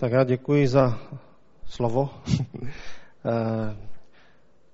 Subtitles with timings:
[0.00, 0.98] Tak já děkuji za
[1.66, 2.10] slovo,
[3.26, 3.76] eh,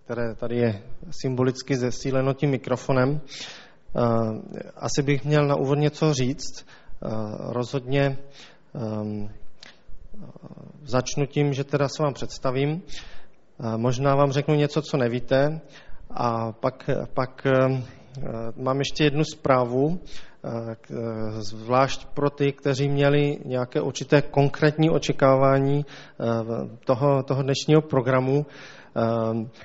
[0.05, 0.83] které tady je
[1.23, 3.21] symbolicky zesíleno tím mikrofonem.
[3.21, 4.01] Eh,
[4.77, 6.67] asi bych měl na úvod něco říct.
[6.67, 7.09] Eh,
[7.39, 8.19] rozhodně
[8.75, 9.31] ehm,
[10.83, 12.83] začnu tím, že teda se vám představím.
[13.77, 15.61] Možná vám řeknu něco, co nevíte,
[16.11, 17.47] a pak, pak
[18.57, 20.01] mám ještě jednu zprávu,
[21.31, 26.25] zvlášť pro ty, kteří měli nějaké určité konkrétní očekávání eh,
[26.85, 28.47] toho, toho dnešního programu.
[28.97, 29.65] Eh,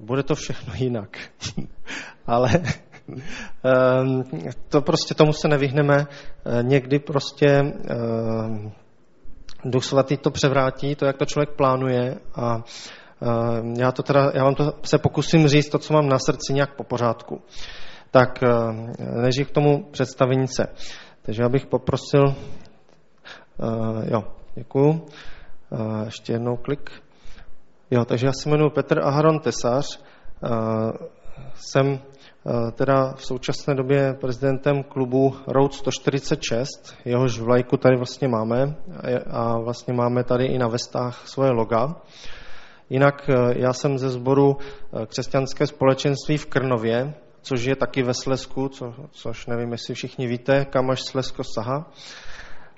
[0.00, 1.18] bude to všechno jinak.
[2.26, 2.50] Ale
[4.68, 6.06] to prostě tomu se nevyhneme.
[6.62, 7.72] Někdy prostě
[9.64, 12.62] Duch Svatý to převrátí, to, jak to člověk plánuje a
[13.78, 16.76] já, to teda, já vám to se pokusím říct, to, co mám na srdci, nějak
[16.76, 17.40] po pořádku.
[18.10, 18.48] Tak eh,
[19.22, 20.66] než k tomu představení se.
[21.22, 24.22] Takže já bych poprosil, uh, jo,
[24.54, 24.90] děkuju.
[24.90, 26.90] Uh, ještě jednou klik.
[27.90, 30.00] Jo, takže já se jmenuji Petr Aharon Tesař.
[31.54, 31.98] Jsem
[32.74, 38.76] teda v současné době prezidentem klubu Road 146, jehož vlajku tady vlastně máme
[39.30, 41.96] a vlastně máme tady i na vestách svoje loga.
[42.90, 44.56] Jinak já jsem ze sboru
[45.06, 50.64] křesťanské společenství v Krnově, což je taky ve Slesku, co, což nevím, jestli všichni víte,
[50.64, 51.90] kam až Slesko saha.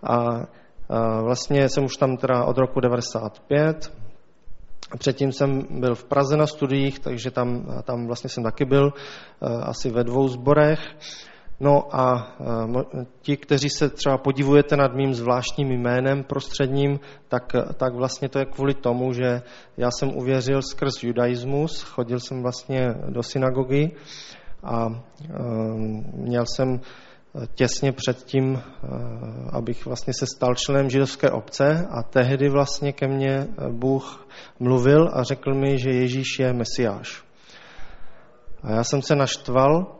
[0.02, 0.16] A,
[0.88, 3.92] a vlastně jsem už tam teda od roku 95.
[4.98, 8.92] Předtím jsem byl v Praze na studiích, takže tam, tam vlastně jsem taky byl
[9.62, 10.80] asi ve dvou zborech.
[11.60, 12.36] No a
[13.20, 18.44] ti, kteří se třeba podivujete nad mým zvláštním jménem prostředním, tak, tak vlastně to je
[18.44, 19.42] kvůli tomu, že
[19.76, 23.90] já jsem uvěřil skrz judaismus, chodil jsem vlastně do synagogy
[24.62, 28.88] a ehm, měl jsem eh, těsně před tím, eh,
[29.52, 34.28] abych vlastně se stal členem židovské obce a tehdy vlastně ke mně eh, Bůh
[34.60, 37.24] mluvil a řekl mi, že Ježíš je Mesiáš.
[38.62, 39.96] A já jsem se naštval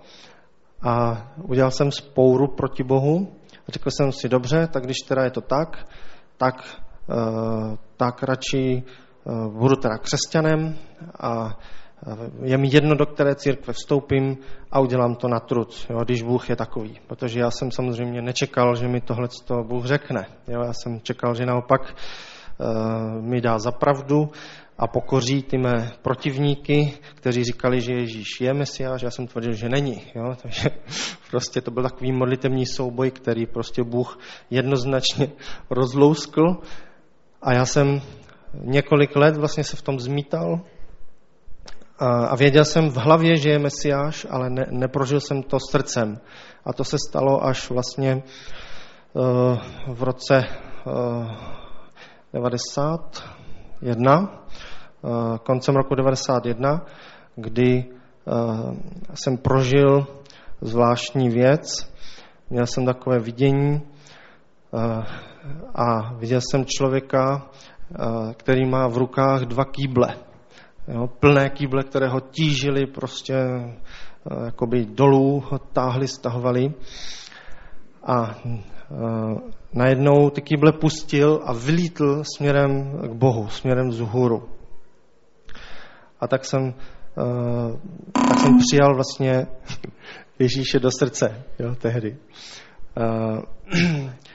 [0.83, 3.37] a udělal jsem spouru proti Bohu.
[3.69, 5.89] Řekl jsem si, dobře, tak když teda je to tak,
[6.37, 6.65] tak,
[7.97, 8.83] tak radši
[9.59, 10.77] budu teda křesťanem
[11.21, 11.59] a
[12.43, 14.37] je mi jedno, do které církve vstoupím
[14.73, 16.99] a udělám to na trud, jo, když Bůh je takový.
[17.07, 19.29] Protože já jsem samozřejmě nečekal, že mi tohle
[19.63, 20.27] Bůh řekne.
[20.49, 21.95] Jo, já jsem čekal, že naopak
[22.59, 24.31] uh, mi dá za pravdu
[24.79, 29.69] a pokoří ty mé protivníky, kteří říkali, že Ježíš je Mesiáš, já jsem tvrdil, že
[29.69, 30.03] není.
[30.15, 30.35] Jo?
[30.43, 30.71] Takže
[31.31, 34.19] prostě to byl takový modlitevní souboj, který prostě Bůh
[34.51, 35.29] jednoznačně
[35.71, 36.43] rozlouskl
[37.43, 38.01] a já jsem
[38.55, 40.61] několik let vlastně se v tom zmítal,
[42.03, 46.19] a věděl jsem v hlavě, že je Mesiáš, ale ne, neprožil jsem to srdcem.
[46.65, 48.23] A to se stalo až vlastně
[49.13, 49.59] uh,
[49.95, 50.45] v roce
[50.87, 51.31] uh,
[52.33, 56.87] 91, uh, koncem roku 91,
[57.37, 57.85] kdy
[59.15, 60.07] jsem prožil
[60.61, 61.95] zvláštní věc.
[62.51, 63.81] Měl jsem takové vidění
[65.75, 67.51] a viděl jsem člověka,
[68.37, 70.17] který má v rukách dva kýble
[70.89, 76.75] jo, plné kýble, které ho tížily prostě eh, jakoby dolů, ho táhli, stahovali.
[78.03, 78.55] A e,
[79.73, 84.49] najednou ty kýble pustil a vylítl směrem k Bohu, směrem vzhůru.
[86.21, 86.75] A tak jsem, e,
[88.13, 89.47] tak jsem přijal vlastně
[90.39, 92.17] Ježíše do srdce jo, tehdy.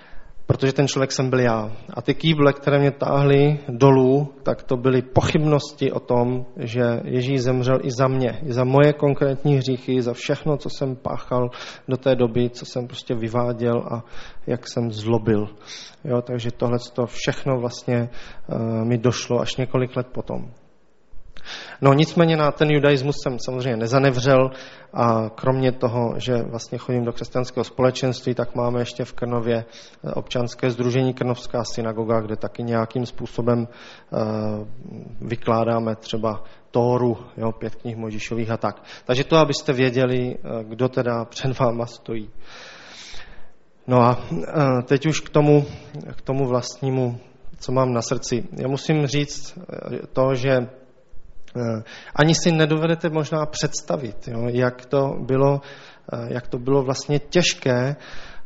[0.47, 1.71] Protože ten člověk jsem byl já.
[1.93, 7.41] A ty kýble, které mě táhly dolů, tak to byly pochybnosti o tom, že Ježíš
[7.41, 11.49] zemřel i za mě, i za moje konkrétní hříchy, za všechno, co jsem páchal
[11.87, 14.03] do té doby, co jsem prostě vyváděl a
[14.47, 15.47] jak jsem zlobil.
[16.03, 18.09] Jo, takže tohle to všechno vlastně
[18.47, 20.51] uh, mi došlo až několik let potom.
[21.81, 24.51] No nicméně na ten judaismus jsem samozřejmě nezanevřel
[24.93, 30.11] a kromě toho, že vlastně chodím do křesťanského společenství, tak máme ještě v Krnově eh,
[30.11, 34.19] občanské združení Krnovská synagoga, kde taky nějakým způsobem uh,
[35.21, 38.83] vykládáme třeba Tóru, jo, pět knih Možišových a tak.
[39.05, 42.29] Takže to, abyste věděli, eh, kdo teda před váma stojí.
[43.87, 44.17] No a
[44.83, 45.65] teď už k tomu,
[46.15, 47.19] k tomu vlastnímu,
[47.59, 48.43] co mám na srdci.
[48.61, 49.59] Já musím říct
[50.13, 50.86] to, že Eh,
[52.15, 55.61] ani si nedovedete možná představit, jo, jak, to bylo,
[56.13, 57.95] eh, jak to bylo vlastně těžké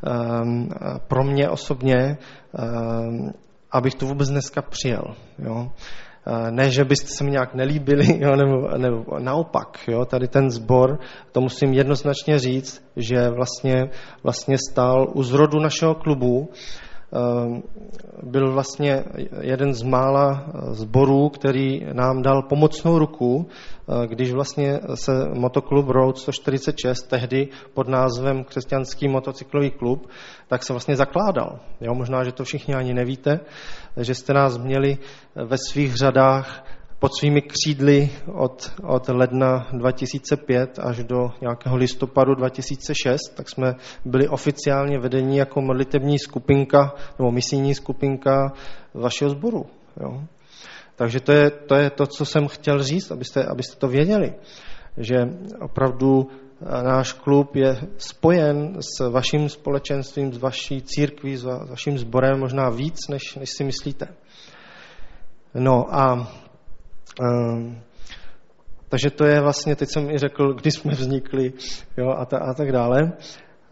[0.01, 0.69] um,
[1.07, 2.17] pro mě osobně,
[2.51, 3.33] um,
[3.71, 5.03] abych to vůbec dneska přijel.
[5.39, 5.71] Jo.
[6.49, 10.99] Ne, že byste se mi nějak nelíbili, jo, nebo, nebo naopak, jo, tady ten sbor,
[11.31, 13.89] to musím jednoznačně říct, že vlastně,
[14.23, 16.49] vlastně stál u zrodu našeho klubu
[18.23, 19.03] byl vlastně
[19.41, 23.47] jeden z mála zborů, který nám dal pomocnou ruku,
[24.05, 30.07] když vlastně se motoklub Road 146, tehdy pod názvem Křesťanský motocyklový klub,
[30.47, 31.59] tak se vlastně zakládal.
[31.81, 33.39] Jo, možná, že to všichni ani nevíte,
[33.97, 34.97] že jste nás měli
[35.35, 36.63] ve svých řadách
[37.01, 43.75] pod svými křídly od, od ledna 2005 až do nějakého listopadu 2006, tak jsme
[44.05, 48.53] byli oficiálně vedení jako modlitební skupinka nebo misijní skupinka
[48.93, 49.65] vašeho sboru.
[50.01, 50.23] Jo.
[50.95, 54.33] Takže to je, to je to, co jsem chtěl říct, abyste, abyste to věděli,
[54.97, 55.17] že
[55.61, 56.29] opravdu
[56.83, 63.07] náš klub je spojen s vaším společenstvím, s vaší církví, s vaším sborem možná víc,
[63.09, 64.07] než, než si myslíte.
[65.53, 66.31] No a
[68.89, 71.53] takže to je vlastně, teď jsem i řekl, kdy jsme vznikli
[71.97, 73.11] jo, a, ta, a tak dále.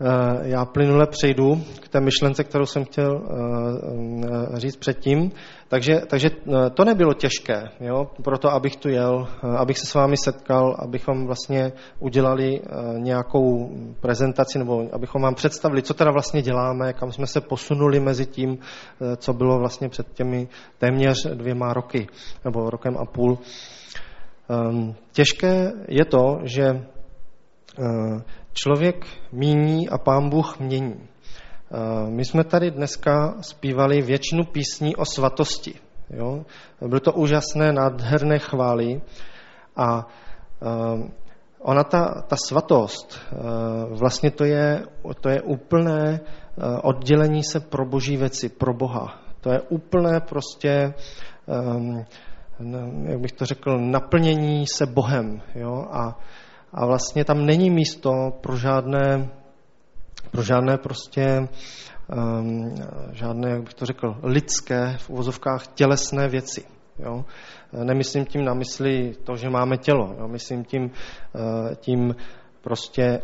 [0.01, 5.31] Eh, já plynule přejdu k té myšlence, kterou jsem chtěl eh, říct předtím.
[5.67, 8.07] Takže, takže eh, to nebylo těžké, jo?
[8.23, 12.61] proto abych tu jel, abych se s vámi setkal, abychom vlastně udělali
[12.97, 13.69] nějakou
[13.99, 18.57] prezentaci, nebo abychom vám představili, co teda vlastně děláme, kam jsme se posunuli mezi tím,
[19.17, 20.47] co bylo vlastně před těmi
[20.77, 22.07] téměř dvěma roky,
[22.45, 23.37] nebo rokem a půl.
[24.49, 26.85] Ehm, těžké je to, že
[28.53, 31.09] Člověk míní a pán Bůh mění.
[31.71, 35.73] Eh, my jsme tady dneska zpívali většinu písní o svatosti.
[36.09, 36.45] Jo?
[36.81, 39.01] Byly to úžasné, nádherné chvály
[39.75, 40.07] a
[40.61, 41.09] eh,
[41.59, 43.37] ona ta, ta svatost, eh,
[43.89, 44.83] vlastně to je,
[45.21, 46.19] to je úplné
[46.83, 49.19] oddělení se pro boží věci, pro Boha.
[49.41, 50.93] To je úplné prostě,
[53.03, 55.41] jak bych to řekl, naplnění se Bohem.
[55.55, 55.85] Jo?
[55.91, 56.19] A
[56.73, 58.11] a vlastně tam není místo
[58.41, 59.29] pro žádné,
[60.31, 61.47] pro žádné prostě
[62.15, 62.75] um,
[63.11, 66.63] žádné, jak bych to řekl, lidské, v uvozovkách tělesné věci.
[66.99, 67.25] Jo?
[67.83, 70.15] Nemyslím tím na mysli to, že máme tělo.
[70.19, 70.27] Jo?
[70.27, 72.15] Myslím tím, uh, tím
[72.61, 73.21] prostě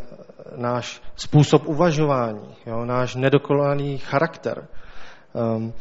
[0.56, 2.84] náš způsob uvažování, jo?
[2.84, 4.68] náš nedokonalý charakter.
[5.32, 5.72] Um,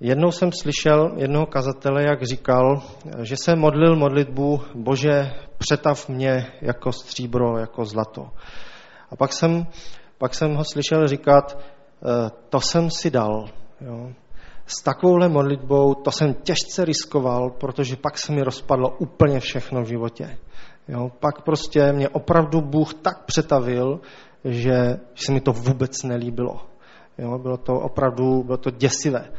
[0.00, 2.82] Jednou jsem slyšel jednoho kazatele, jak říkal,
[3.22, 5.32] že se modlil modlitbu Bože,
[5.64, 8.28] přetav mě jako stříbro, jako zlato.
[9.10, 9.66] A pak jsem,
[10.18, 13.48] pak jsem ho slyšel říkat, eh, to jsem si dal.
[13.80, 14.12] Jo.
[14.66, 19.88] S takovouhle modlitbou to jsem těžce riskoval, protože pak se mi rozpadlo úplně všechno v
[19.88, 20.38] životě.
[20.88, 21.10] Jo.
[21.20, 24.00] Pak prostě mě opravdu Bůh tak přetavil,
[24.44, 26.60] že se mi to vůbec nelíbilo.
[27.18, 27.38] Jo.
[27.38, 29.32] Bylo to opravdu bylo to děsivé.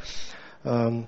[0.88, 1.07] Um,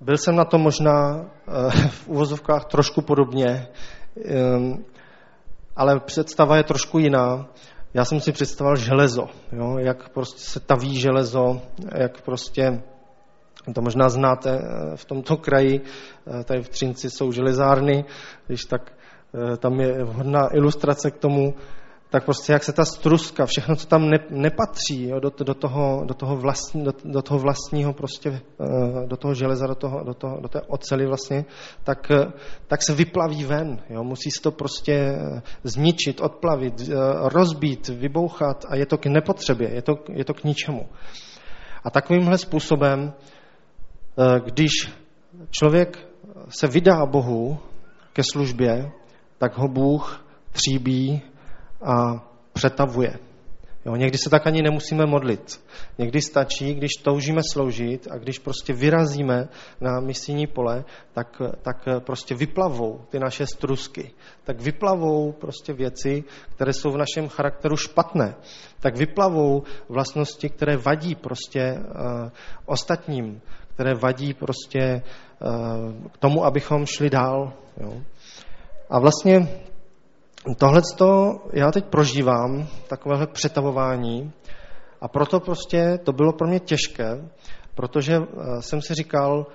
[0.00, 3.68] byl jsem na to možná uh, v uvozovkách trošku podobně,
[4.56, 4.84] um,
[5.76, 7.48] ale představa je trošku jiná.
[7.94, 11.60] Já jsem si představoval železo, jo, jak prostě se taví železo,
[11.94, 12.82] jak prostě,
[13.74, 18.04] to možná znáte eh, v tomto kraji, eh, tady v Třinci jsou železárny,
[18.46, 18.92] když tak
[19.58, 21.54] tam je vhodná ilustrace k tomu,
[22.10, 26.04] tak prostě jak se ta struska, všechno, co tam ne, nepatří jo, do, do, toho,
[26.04, 28.30] do, toho vlastní, do, do toho vlastního prostě,
[28.60, 31.44] eh, do toho železa, do, toho, do, toho, do té ocely vlastně,
[31.84, 32.32] tak, eh,
[32.66, 33.78] tak se vyplaví ven.
[33.90, 34.04] Jo.
[34.04, 36.74] Musí se to prostě eh, zničit, odplavit,
[37.22, 40.88] rozbít, vybouchat a je to k nepotřebě, je to, je to k ničemu.
[41.84, 43.12] A takovýmhle způsobem,
[44.44, 44.72] když
[45.50, 45.98] člověk
[46.48, 47.58] se vydá Bohu
[48.12, 48.92] ke službě,
[49.38, 51.22] tak ho Bůh tříbí
[51.82, 53.18] a přetavuje.
[53.84, 55.64] Jo, někdy se tak ani nemusíme modlit.
[55.98, 59.48] Někdy stačí, když toužíme sloužit a když prostě vyrazíme
[59.80, 64.10] na misijní pole, tak, tak prostě vyplavou ty naše strusky.
[64.44, 68.34] Tak vyplavou prostě věci, které jsou v našem charakteru špatné.
[68.80, 72.30] Tak vyplavou vlastnosti, které vadí prostě uh,
[72.66, 73.40] ostatním,
[73.74, 75.02] které vadí prostě
[75.40, 77.52] uh, k tomu, abychom šli dál.
[77.80, 78.02] Jo.
[78.90, 79.48] A vlastně
[80.58, 80.82] tohle
[81.52, 84.32] já teď prožívám, takovéhle přetavování,
[85.00, 87.28] a proto prostě to bylo pro mě těžké,
[87.74, 89.46] protože eh, jsem si říkal,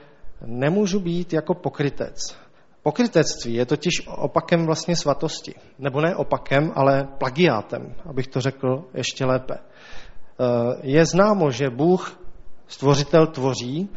[0.46, 2.38] nemůžu být jako pokrytec.
[2.84, 5.54] Pokrytectví je totiž opakem vlastně svatosti.
[5.80, 9.56] Nebo ne opakem, ale plagiátem, abych to řekl ještě lépe.
[9.58, 10.44] Eh,
[10.82, 12.20] je známo, že Bůh,
[12.68, 13.90] stvořitel, tvoří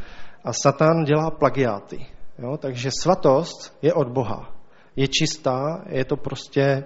[0.45, 2.07] a Satan dělá plagiáty.
[2.38, 2.57] Jo?
[2.57, 4.57] Takže svatost je od Boha
[4.99, 6.85] je čistá, je to prostě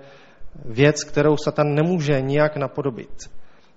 [0.64, 3.31] věc, kterou Satan nemůže nijak napodobit.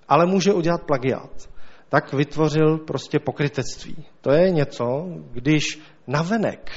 [0.08, 1.50] Ale může udělat plagiát.
[1.90, 4.06] Tak vytvořil prostě pokrytectví.
[4.22, 6.72] To je něco, když navenek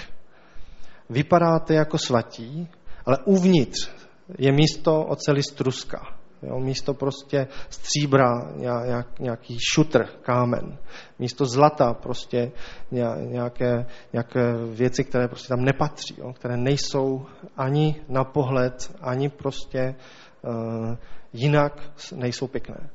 [1.11, 2.69] vypadáte jako svatí,
[3.07, 3.91] ale uvnitř
[4.39, 6.18] je místo oceli struska.
[6.43, 6.61] Jo?
[6.61, 10.79] Místo prostě stříbra nějak, nějaký šutr, kámen.
[11.19, 12.53] Místo zlata prostě
[12.91, 16.33] nějaké, nějaké věci, které prostě tam nepatří, jo?
[16.33, 17.27] které nejsou
[17.57, 19.95] ani na pohled, ani prostě
[20.43, 20.97] uh,
[21.33, 21.81] jinak
[22.15, 22.91] nejsou pěkné.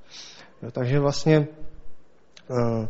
[0.61, 0.71] Jo?
[0.71, 1.47] Takže vlastně
[2.49, 2.85] uh,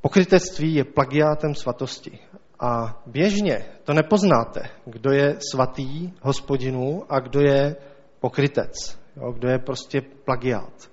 [0.00, 2.18] pokrytectví je plagiátem svatosti.
[2.60, 7.76] A běžně to nepoznáte, kdo je svatý hospodinu a kdo je
[8.20, 10.90] pokrytec, jo, kdo je prostě plagiát.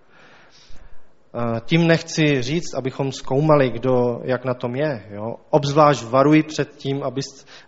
[1.66, 5.06] Tím nechci říct, abychom zkoumali, kdo jak na tom je.
[5.10, 5.36] Jo.
[5.50, 7.22] Obzvlášť varuji před tím, aby,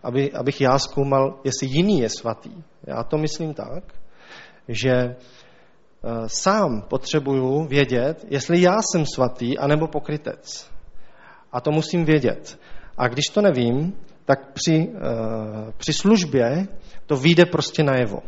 [0.03, 2.63] aby, abych já zkoumal, jestli jiný je svatý.
[2.87, 3.83] Já to myslím tak,
[4.67, 5.15] že e,
[6.27, 10.71] sám potřebuju vědět, jestli já jsem svatý anebo pokrytec.
[11.51, 12.59] A to musím vědět.
[12.97, 13.93] A když to nevím,
[14.25, 16.67] tak při, uh, při službě
[17.05, 18.19] to vyjde prostě najevo.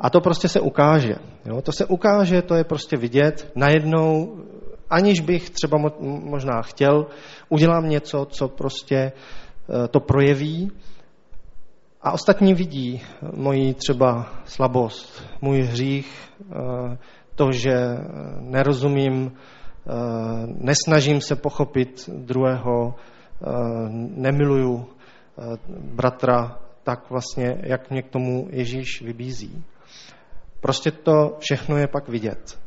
[0.00, 1.14] A to prostě se ukáže.
[1.46, 1.62] Jo?
[1.62, 3.52] To se ukáže, to je prostě vidět.
[3.54, 4.36] Najednou,
[4.90, 7.06] aniž bych třeba možná chtěl,
[7.48, 9.12] udělám něco, co prostě
[9.66, 10.72] uh, to projeví
[12.02, 13.02] a ostatní vidí
[13.36, 16.94] moji třeba slabost, můj hřích, uh,
[17.34, 17.74] to, že
[18.40, 19.32] nerozumím,
[20.46, 22.94] nesnažím se pochopit druhého,
[23.42, 24.86] Eh, nemiluju
[25.38, 29.64] eh, bratra tak vlastně, jak mě k tomu Ježíš vybízí.
[30.64, 32.58] Prostě to všechno je pak vidět.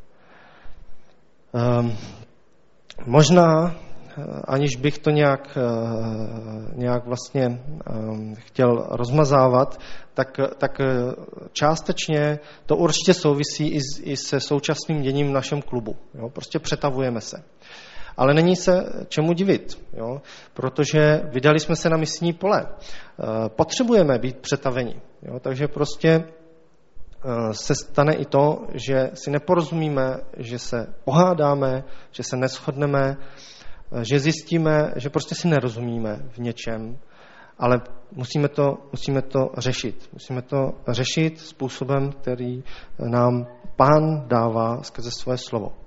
[1.53, 1.97] Ehm,
[3.05, 5.57] možná, eh, aniž bych to nějak,
[6.73, 9.79] nějak vlastně ehm, chtěl rozmazávat,
[10.13, 10.77] tak, tak
[11.51, 15.95] částečně to určitě souvisí i, s, i se současným děním v našem klubu.
[16.13, 16.29] Jo?
[16.29, 17.43] Prostě přetavujeme se.
[18.17, 20.21] Ale není se čemu divit, jo?
[20.53, 22.65] protože vydali jsme se na misní pole.
[22.65, 25.01] Eh, potřebujeme být přetaveni.
[25.21, 25.39] Jo?
[25.39, 26.36] Takže prostě eh,
[27.51, 34.19] se stane i to, že si neporozumíme, že se pohádáme, že se neschodneme, eh, že
[34.19, 36.97] zjistíme, že prostě si nerozumíme v něčem,
[37.59, 37.81] ale
[38.11, 40.09] musíme to, musíme to řešit.
[40.13, 42.63] Musíme to řešit způsobem, který
[42.99, 45.86] nám pán dává skrze svoje slovo.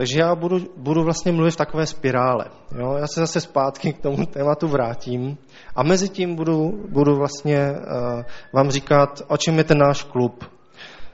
[0.00, 2.44] Takže já budu, budu vlastně mluvit v takové spirále.
[2.78, 2.96] Jo?
[3.00, 5.38] Já se zase zpátky k tomu tématu vrátím
[5.74, 10.44] a mezi tím budu, budu vlastně uh, vám říkat, o čem je ten náš klub.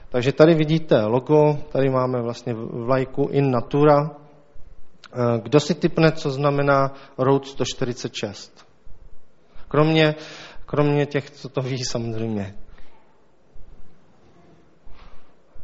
[0.09, 2.53] Takže tady vidíte logo, tady máme vlastně
[2.85, 4.01] vlajku In Natura.
[4.01, 4.09] Uh,
[5.43, 8.65] kdo si typne, co znamená Road 146?
[9.67, 10.15] Kromě,
[10.65, 12.55] kromě těch, co to ví samozřejmě.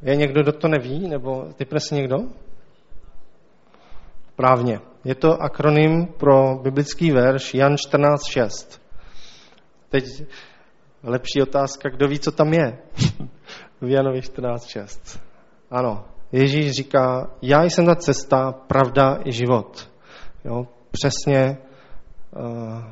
[0.01, 1.07] Je někdo, kdo to neví?
[1.07, 2.17] Nebo typne si někdo?
[4.35, 4.79] Právně.
[5.05, 8.79] Je to akronym pro biblický verš Jan 14.6.
[9.89, 10.03] Teď
[11.03, 12.77] lepší otázka, kdo ví, co tam je
[13.81, 15.19] v Janovi 14.6.
[15.71, 19.89] Ano, Ježíš říká, já jsem ta cesta, pravda i život.
[20.45, 21.57] Jo, přesně,
[22.35, 22.83] uh,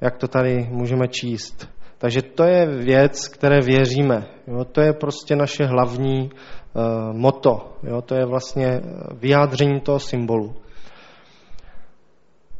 [0.00, 1.68] jak to tady můžeme číst.
[1.98, 4.26] Takže to je věc, které věříme.
[4.46, 7.76] Jo, to je prostě naše hlavní uh, moto.
[7.82, 8.80] Jo, to je vlastně
[9.14, 10.54] vyjádření toho symbolu.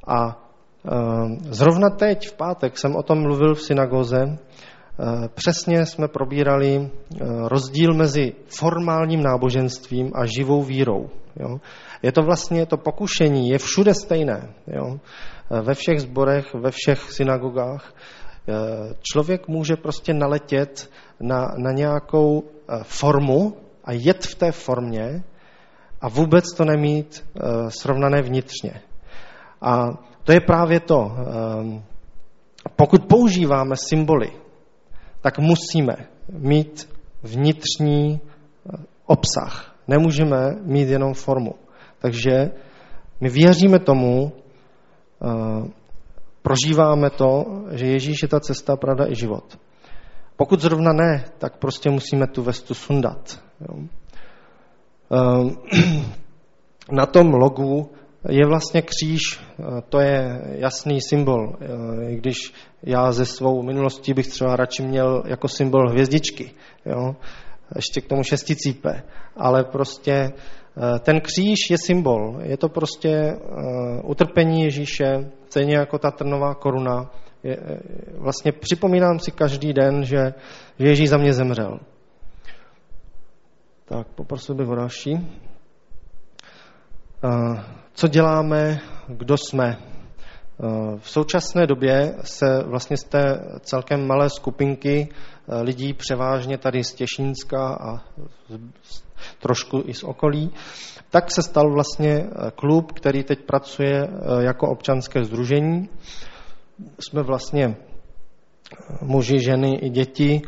[0.07, 0.39] A
[0.85, 4.21] ehm, zrovna teď, v pátek, jsem o tom mluvil v synagoze.
[4.23, 4.39] Ehm,
[5.35, 6.91] přesně jsme probírali ehm,
[7.45, 11.11] rozdíl mezi formálním náboženstvím a živou vírou.
[11.37, 11.59] Jo.
[12.03, 14.55] Je to vlastně, to pokušení je všude stejné.
[14.67, 14.99] Jo.
[15.63, 17.95] Ve všech zborech, ve všech synagogách.
[19.13, 20.91] Člověk může prostě naletět
[21.21, 22.45] na, na nějakou
[22.83, 25.23] formu a jet v té formě
[26.01, 27.25] a vůbec to nemít
[27.69, 28.81] srovnané vnitřně.
[29.63, 29.91] A
[30.25, 31.13] to je právě to.
[31.17, 31.83] Ehm,
[32.77, 34.33] pokud používáme symboly,
[35.21, 35.97] tak musíme
[36.33, 36.89] mít
[37.23, 38.77] vnitřní eh,
[39.07, 39.77] obsah.
[39.89, 41.55] Nemůžeme mít jenom formu.
[41.99, 42.51] Takže
[43.21, 45.71] my věříme tomu, eh,
[46.43, 49.59] prožíváme to, že Ježíš je ta cesta, pravda i život.
[50.37, 53.41] Pokud zrovna ne, tak prostě musíme tu vestu sundat.
[55.11, 55.57] Ehm,
[56.93, 57.91] na tom logu
[58.29, 61.57] je vlastně kříž, eh, to je jasný symbol.
[61.61, 62.37] Eh, I když
[62.83, 66.51] já ze svou minulostí bych třeba radši měl jako symbol hvězdičky,
[66.87, 67.17] jo?
[67.77, 69.03] ještě k tomu šesticípe.
[69.37, 72.39] Ale prostě eh, ten kříž je symbol.
[72.43, 73.37] Je to prostě
[74.05, 77.11] utrpení Ježíše, stejně jako ta trnová koruna.
[78.19, 80.35] Vlastně připomínám si každý den, že
[80.79, 81.81] Ježíš za mě zemřel.
[83.85, 85.29] Tak, poprosil bych o další
[87.95, 89.77] co děláme, kdo jsme.
[90.99, 95.09] V současné době se vlastně z té celkem malé skupinky
[95.63, 98.01] lidí, převážně tady z Těšínska a
[99.39, 100.51] trošku i z okolí,
[101.11, 104.09] tak se stal vlastně klub, který teď pracuje
[104.41, 105.89] jako občanské združení.
[106.99, 107.77] Jsme vlastně
[109.03, 110.43] muži, ženy i děti,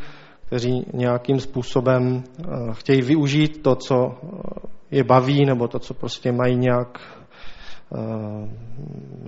[0.46, 4.28] kteří nějakým způsobem eh, chtějí využít to, co eh,
[4.90, 7.23] je baví, nebo to, co prostě mají nějak, eh,
[7.94, 8.48] Eh,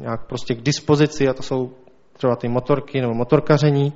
[0.00, 1.72] nějak prostě k dispozici a to jsou
[2.12, 3.92] třeba ty motorky nebo motorkaření.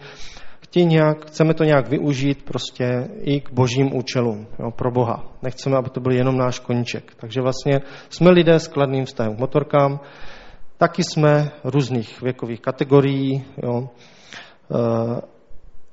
[0.61, 5.25] Chtějí nějak, chceme to nějak využít prostě i k božím účelům, jo, pro Boha.
[5.43, 7.15] Nechceme, aby to byl jenom náš koníček.
[7.17, 10.01] Takže vlastně jsme lidé s kladným vztahem k motorkám,
[10.79, 13.89] taky jsme různých věkových kategorií jo,
[14.75, 15.21] eh,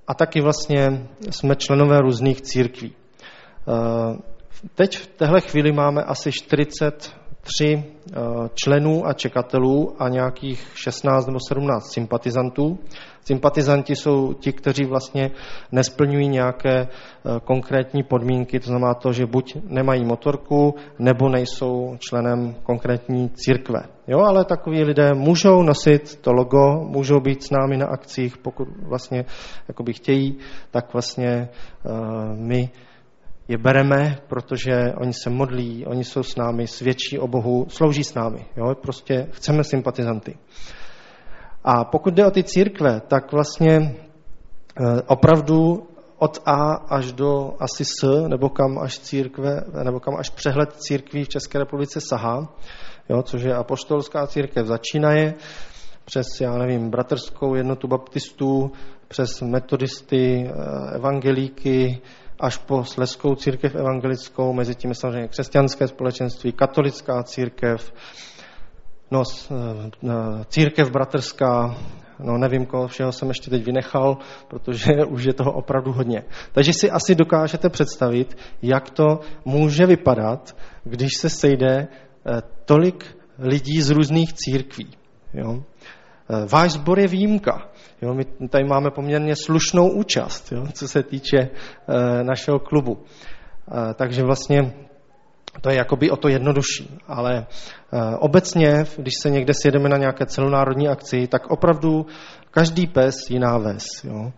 [0.08, 2.94] a taky vlastně jsme členové různých církví.
[2.94, 4.18] Eh,
[4.76, 7.16] teď v téhle chvíli máme asi 40
[7.48, 8.16] tři eh,
[8.54, 12.80] členů a čekatelů a nějakých 16 nebo 17 sympatizantů.
[13.22, 15.32] Sympatizanti jsou ti, kteří vlastně
[15.72, 16.88] nesplňují nějaké eh,
[17.44, 23.80] konkrétní podmínky, to znamená to, že buď nemají motorku, nebo nejsou členem konkrétní církve.
[24.08, 28.68] Jo, ale takoví lidé můžou nosit to logo, můžou být s námi na akcích, pokud
[28.82, 29.26] vlastně
[29.68, 30.38] jakoby chtějí,
[30.72, 31.90] tak vlastně eh,
[32.36, 32.70] my
[33.48, 38.14] je bereme, protože oni se modlí, oni jsou s námi, svědčí o Bohu, slouží s
[38.14, 38.46] námi.
[38.58, 38.76] Jo?
[38.82, 40.38] Prostě chceme sympatizanty.
[41.64, 45.88] A pokud jde o ty církve, tak vlastně eh, opravdu
[46.18, 51.24] od A až do asi S, nebo kam až církve, nebo kam až přehled církví
[51.24, 52.54] v České republice sahá,
[53.10, 55.34] jo, což je apoštolská církev začínaje,
[56.06, 58.72] přes, já nevím, bratrskou jednotu baptistů,
[59.08, 62.02] přes metodisty, eh, evangelíky,
[62.40, 67.94] až po Sleskou církev evangelickou, mezi tím samozřejmě křesťanské společenství, katolická církev,
[69.12, 71.78] no, eh, církev bratrská,
[72.20, 74.18] no nevím, koho všeho jsem ještě teď vynechal,
[74.48, 76.24] protože už je toho opravdu hodně.
[76.52, 83.82] Takže si asi dokážete představit, jak to může vypadat, když se sejde eh, tolik lidí
[83.82, 84.88] z různých církví.
[85.34, 85.64] Jo?
[86.30, 87.70] Eh, váš sbor je výjimka.
[88.02, 88.14] Jo?
[88.14, 90.66] My tady máme poměrně slušnou účast, jo?
[90.74, 91.50] co se týče
[92.24, 92.98] našeho klubu.
[93.96, 94.74] Takže vlastně
[95.62, 100.26] to je jakoby o to jednodušší, ale eh, obecně, když se někde sjedeme na nějaké
[100.26, 102.06] celonárodní akci, tak opravdu
[102.52, 103.86] každý pes jiná ves.
[104.04, 104.32] Jo.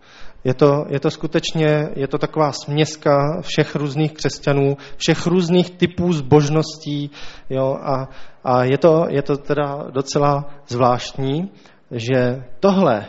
[0.44, 6.12] Je to, je to skutečně, je to taková směska všech různých křesťanů, všech různých typů
[6.12, 7.10] zbožností
[7.50, 8.08] jo, a,
[8.44, 11.50] a je, to, je to teda docela zvláštní,
[11.90, 13.06] že tohle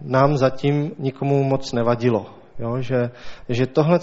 [0.00, 2.26] nám zatím nikomu moc nevadilo.
[2.58, 3.10] Jo, že,
[3.48, 3.98] že tohle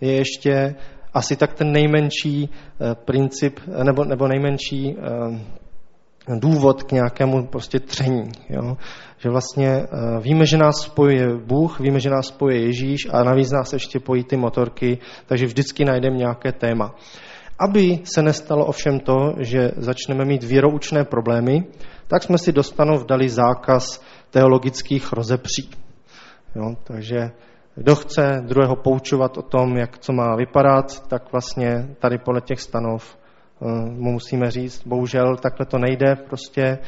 [0.00, 0.74] je ještě
[1.14, 7.80] asi tak ten nejmenší eh, princip, eh, nebo, nebo nejmenší eh, důvod k nějakému prostě
[7.80, 8.30] tření.
[8.48, 8.76] Jo?
[9.18, 9.82] Že vlastně
[10.20, 14.24] víme, že nás spojuje Bůh, víme, že nás spojuje Ježíš a navíc nás ještě pojí
[14.24, 16.94] ty motorky, takže vždycky najdeme nějaké téma.
[17.58, 21.64] Aby se nestalo ovšem to, že začneme mít věroučné problémy,
[22.08, 25.70] tak jsme si dostanou dali zákaz teologických rozepří.
[26.54, 27.30] Jo, takže
[27.74, 32.60] kdo chce druhého poučovat o tom, jak co má vypadat, tak vlastně tady podle těch
[32.60, 33.18] stanov
[33.62, 36.78] eh, mu musíme říct, bohužel takhle to nejde, prostě eh,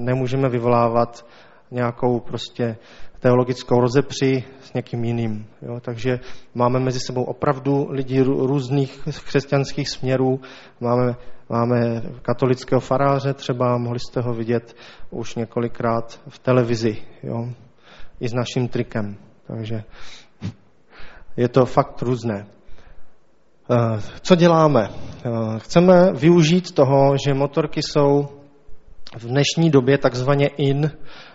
[0.00, 1.26] nemůžeme vyvolávat
[1.70, 2.76] nějakou prostě
[3.20, 5.46] teologickou rozepři s někým jiným.
[5.62, 5.80] Jo?
[5.80, 6.20] Takže
[6.54, 10.40] máme mezi sebou opravdu lidi různých křesťanských směrů.
[10.80, 11.16] Máme,
[11.48, 14.76] máme katolického faráře třeba, mohli jste ho vidět
[15.10, 17.48] už několikrát v televizi, jo?
[18.20, 19.16] i s naším trikem.
[19.46, 19.82] Takže
[21.36, 22.46] je to fakt různé.
[23.70, 24.88] Eh, co děláme?
[24.90, 28.28] Eh, chceme využít toho, že motorky jsou
[29.16, 30.90] v dnešní době takzvaně in,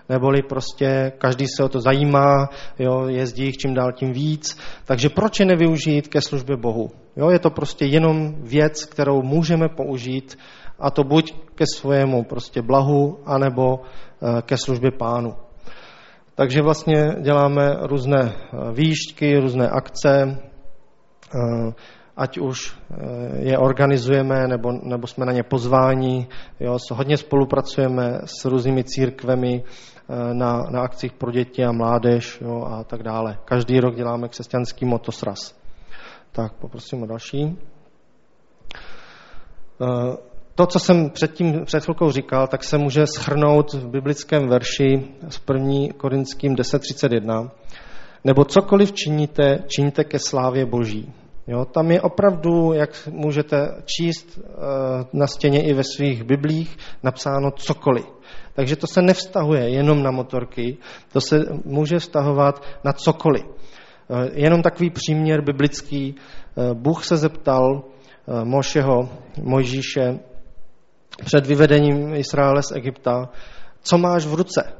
[0.09, 5.09] neboli prostě každý se o to zajímá, jo, jezdí jich čím dál tím víc, takže
[5.09, 6.89] proč je nevyužít ke službě Bohu?
[7.15, 10.37] Jo, je to prostě jenom věc, kterou můžeme použít
[10.79, 15.33] a to buď ke svému prostě blahu, anebo eh, ke službě pánu.
[16.35, 20.37] Takže vlastně děláme různé eh, výšťky, různé akce,
[21.35, 21.73] eh,
[22.17, 22.77] ať už
[23.39, 26.27] je organizujeme, nebo, nebo jsme na ně pozváni.
[26.59, 29.63] Jo, hodně spolupracujeme s různými církvemi
[30.33, 33.37] na, na akcích pro děti a mládež jo, a tak dále.
[33.45, 35.55] Každý rok děláme křesťanský motosraz.
[36.31, 37.57] Tak, poprosím o další.
[40.55, 45.41] To, co jsem předtím, před chvilkou říkal, tak se může schrnout v biblickém verši z
[45.53, 45.93] 1.
[45.97, 47.51] Korinským 10.31.
[48.23, 51.13] Nebo cokoliv činíte, činíte ke slávě Boží.
[51.47, 54.51] Jo, tam je opravdu, jak můžete číst eh,
[55.13, 58.05] na stěně i ve svých biblích, napsáno cokoliv.
[58.53, 60.77] Takže to se nevztahuje jenom na motorky,
[61.11, 63.43] to se může vztahovat na cokoliv.
[63.43, 66.15] Eh, jenom takový příměr biblický.
[66.15, 67.83] Eh, Bůh se zeptal
[68.43, 69.09] Mošeho,
[69.41, 70.19] Mojžíše,
[71.25, 73.29] před vyvedením Izraele z Egypta,
[73.81, 74.73] co máš v ruce?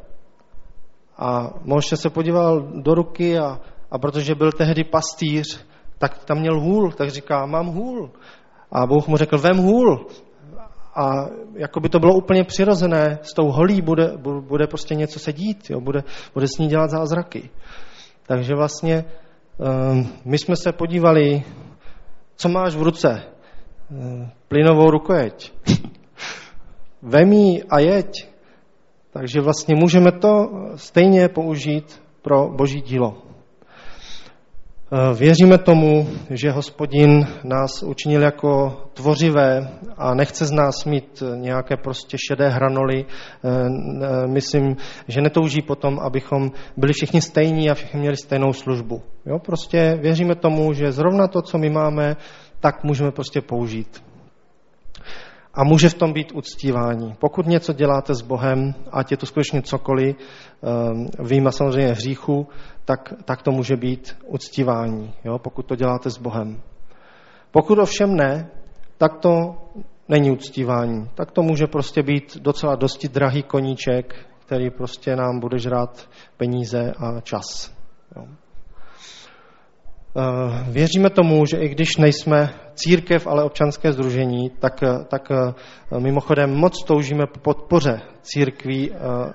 [1.18, 3.60] A Moše se podíval do ruky a,
[3.92, 5.66] a protože byl tehdy pastýř,
[5.98, 8.12] tak tam měl hůl, tak říká, mám hůl.
[8.72, 10.08] A Bůh mu řekl, vem hůl.
[10.96, 11.26] A
[11.56, 15.70] jako by to bylo úplně přirozené, s tou holí bude, bude prostě něco se dít,
[15.70, 16.04] jo, bude,
[16.34, 17.50] bude s ní dělat zázraky.
[18.28, 19.06] Takže vlastně
[19.58, 21.44] um, my jsme se podívali,
[22.36, 23.24] co máš v ruce?
[23.92, 25.54] Um, plynovou rukojeť.
[27.02, 28.30] Vemí a jeď.
[29.12, 33.33] Takže vlastně můžeme to stejně použít pro boží dílo.
[34.96, 41.78] Eh, věříme tomu, že hospodin nás učinil jako tvořivé a nechce z nás mít nějaké
[41.78, 43.06] prostě šedé hranoly.
[43.06, 44.76] Eh, myslím,
[45.08, 49.02] že netouží potom, abychom byli všichni stejní a všichni měli stejnou službu.
[49.26, 52.16] Jo, prostě věříme tomu, že zrovna to, co my máme,
[52.60, 54.13] tak můžeme prostě použít.
[55.54, 57.16] A může v tom být uctívání.
[57.20, 62.48] Pokud něco děláte s Bohem, ať je to skutečně cokoliv, ehm, výjima samozřejmě hříchu,
[62.86, 66.62] tak, tak to může být uctívání, jo, pokud to děláte s Bohem.
[67.52, 68.50] Pokud ovšem ne,
[68.98, 69.56] tak to
[70.10, 71.10] není uctívání.
[71.16, 76.92] Tak to může prostě být docela dosti drahý koníček, který prostě nám bude žrát peníze
[76.98, 77.74] a čas.
[78.16, 78.28] Jo.
[80.16, 85.54] Eh, věříme tomu, že i když nejsme církev, ale občanské združení, tak, eh, tak eh,
[86.00, 88.92] mimochodem moc toužíme po podpoře církví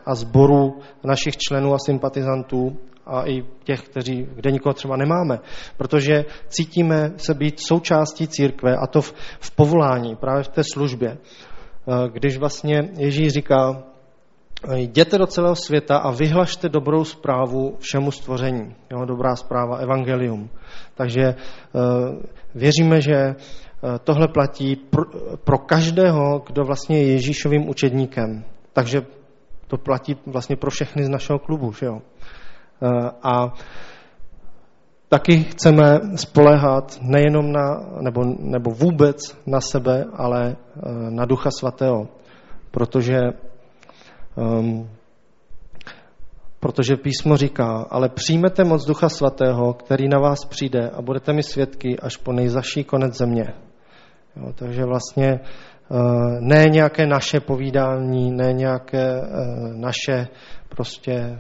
[0.07, 5.39] a sborů našich členů a sympatizantů a i těch, kteří, kde nikoho třeba nemáme.
[5.77, 11.19] Protože cítíme se být součástí církve a to v, v povolání, právě v té službě.
[12.13, 13.83] Když vlastně Ježíš říká,
[14.75, 18.75] Jděte do celého světa a vyhlašte dobrou zprávu všemu stvoření.
[18.91, 20.51] Jo, dobrá zpráva, evangelium.
[20.95, 21.35] Takže eh,
[22.55, 23.35] věříme, že eh,
[24.05, 24.77] tohle platí
[25.45, 28.45] pro, každého, kdo vlastně je Ježíšovým učedníkem.
[28.73, 29.03] Takže
[29.67, 31.73] to platí vlastně pro všechny z našeho klubu.
[31.73, 32.03] Že jo?
[32.83, 33.53] Eh, a
[35.09, 40.57] taky chceme spolehat nejenom na, nebo, nebo vůbec na sebe, ale
[41.11, 42.09] na Ducha Svatého.
[42.71, 43.19] Protože
[44.39, 44.89] um,
[46.61, 51.43] Protože písmo říká, ale přijmete moc Ducha Svatého, který na vás přijde a budete mi
[51.43, 53.45] svědky až po nejzaší konec země.
[54.37, 55.41] Jo, takže vlastně
[55.89, 60.29] uh, ne nějaké naše povídání, ne nějaké uh, naše
[60.69, 61.39] prostě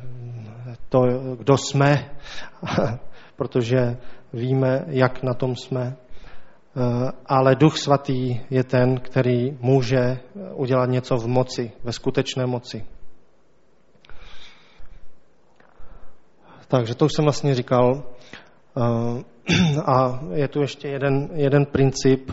[0.88, 1.00] to,
[1.38, 2.10] kdo jsme,
[3.36, 3.96] protože
[4.32, 5.96] víme, jak na tom jsme,
[7.26, 10.18] ale Duch Svatý je ten, který může
[10.54, 12.84] udělat něco v moci, ve skutečné moci.
[16.68, 18.02] Takže to už jsem vlastně říkal.
[18.76, 19.24] Eh,
[19.86, 22.30] a je tu ještě jeden, jeden princip,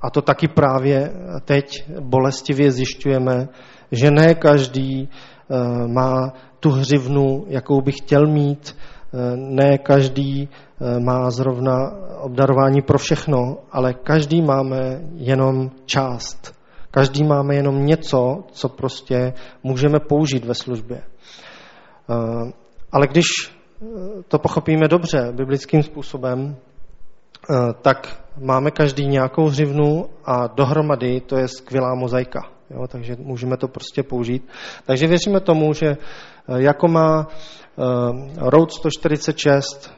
[0.00, 1.12] a to taky právě
[1.44, 3.48] teď bolestivě zjišťujeme,
[3.92, 8.95] že ne každý eh, má tu hřivnu, jakou by chtěl mít, eh,
[9.36, 10.48] ne každý
[10.98, 16.54] má zrovna obdarování pro všechno, ale každý máme jenom část.
[16.90, 21.02] Každý máme jenom něco, co prostě můžeme použít ve službě.
[22.92, 23.26] Ale když
[24.28, 31.48] to pochopíme dobře biblickým způsobem, eh, tak máme každý nějakou hřivnu a dohromady to je
[31.48, 32.40] skvělá mozaika.
[32.70, 34.48] Jo, takže můžeme to prostě použít.
[34.84, 35.96] Takže věříme tomu, že eh,
[36.62, 37.28] jako má
[38.36, 39.90] Road 146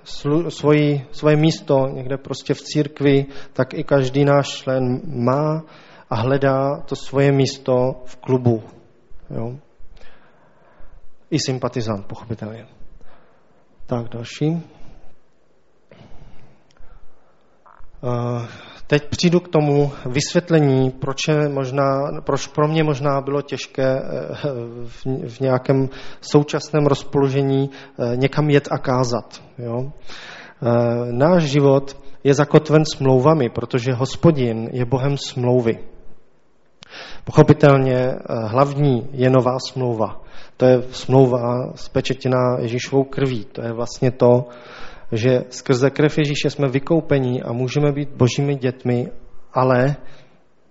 [0.49, 5.62] svoji, svoje místo někde prostě v církvi, tak i každý náš člen má
[6.11, 8.62] a hledá to svoje místo v klubu.
[9.31, 9.59] Jo.
[11.31, 12.67] I sympatizant, pochopitelně.
[13.87, 14.62] Tak další.
[18.88, 24.37] Teď přijdu k tomu vysvětlení, proč, je možná, proč pro mě možná bylo těžké eh,
[25.29, 25.88] v nějakém
[26.20, 29.42] současném rozpoložení eh, někam jet a kázat.
[29.59, 29.92] Jo?
[30.62, 35.79] Eh, náš život je zakotven smlouvami, protože hospodin je Bohem smlouvy.
[37.24, 38.14] Pochopitelně
[38.46, 40.20] hlavní je nová smlouva.
[40.57, 43.44] To je smlouva spečetěná Ježíšovou krví.
[43.44, 44.48] To je vlastně to,
[45.12, 49.09] že skrze krev Ježíše jsme vykoupení a můžeme být božími dětmi,
[49.53, 49.97] ale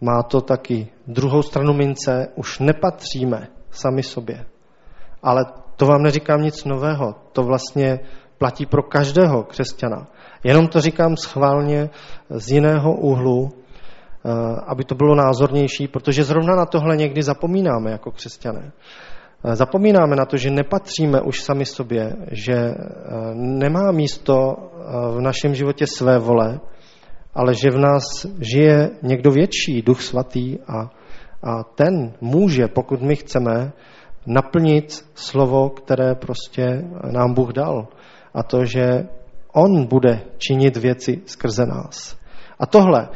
[0.02, 4.45] má to taky druhou stranu mince, už nepatříme sami sobě.
[5.23, 5.45] Ale
[5.76, 7.15] to vám neříkám nic nového.
[7.34, 8.00] To vlastně
[8.38, 10.08] platí pro každého křesťana.
[10.43, 11.89] Jenom to říkám schválně
[12.30, 14.30] z jiného úhlu, eh,
[14.67, 18.71] aby to bylo názornější, protože zrovna na tohle někdy zapomínáme jako křesťané.
[19.43, 22.76] Eh, zapomínáme na to, že nepatříme už sami sobě, že eh,
[23.34, 24.56] nemá místo
[25.12, 26.60] v našem životě své vole,
[27.36, 28.04] ale že v nás
[28.39, 30.89] žije někdo větší, Duch Svatý a,
[31.43, 33.71] a ten může, pokud my chceme,
[34.26, 37.88] naplnit slovo, které prostě nám Bůh dal.
[38.34, 39.08] A to, že
[39.54, 42.17] On bude činit věci skrze nás.
[42.60, 43.10] A tohle,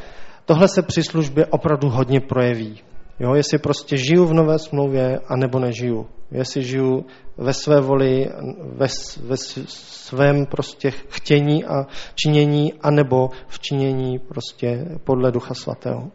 [0.45, 2.79] tohle se při službě opravdu hodně projeví.
[3.21, 6.07] Jo, jestli prostě žiju v nové smlouvě, anebo nežiju.
[6.31, 7.05] Jestli žiju
[7.37, 8.29] ve své voli,
[8.63, 8.87] ve,
[9.23, 16.11] ve svém prostě chtění a činění, anebo v činění prostě podle Ducha Svatého.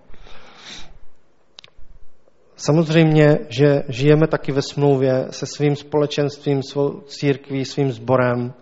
[2.57, 8.55] Samozřejmě, že žijeme taky ve smlouvě se svým společenstvím, svou církví, svým sborem,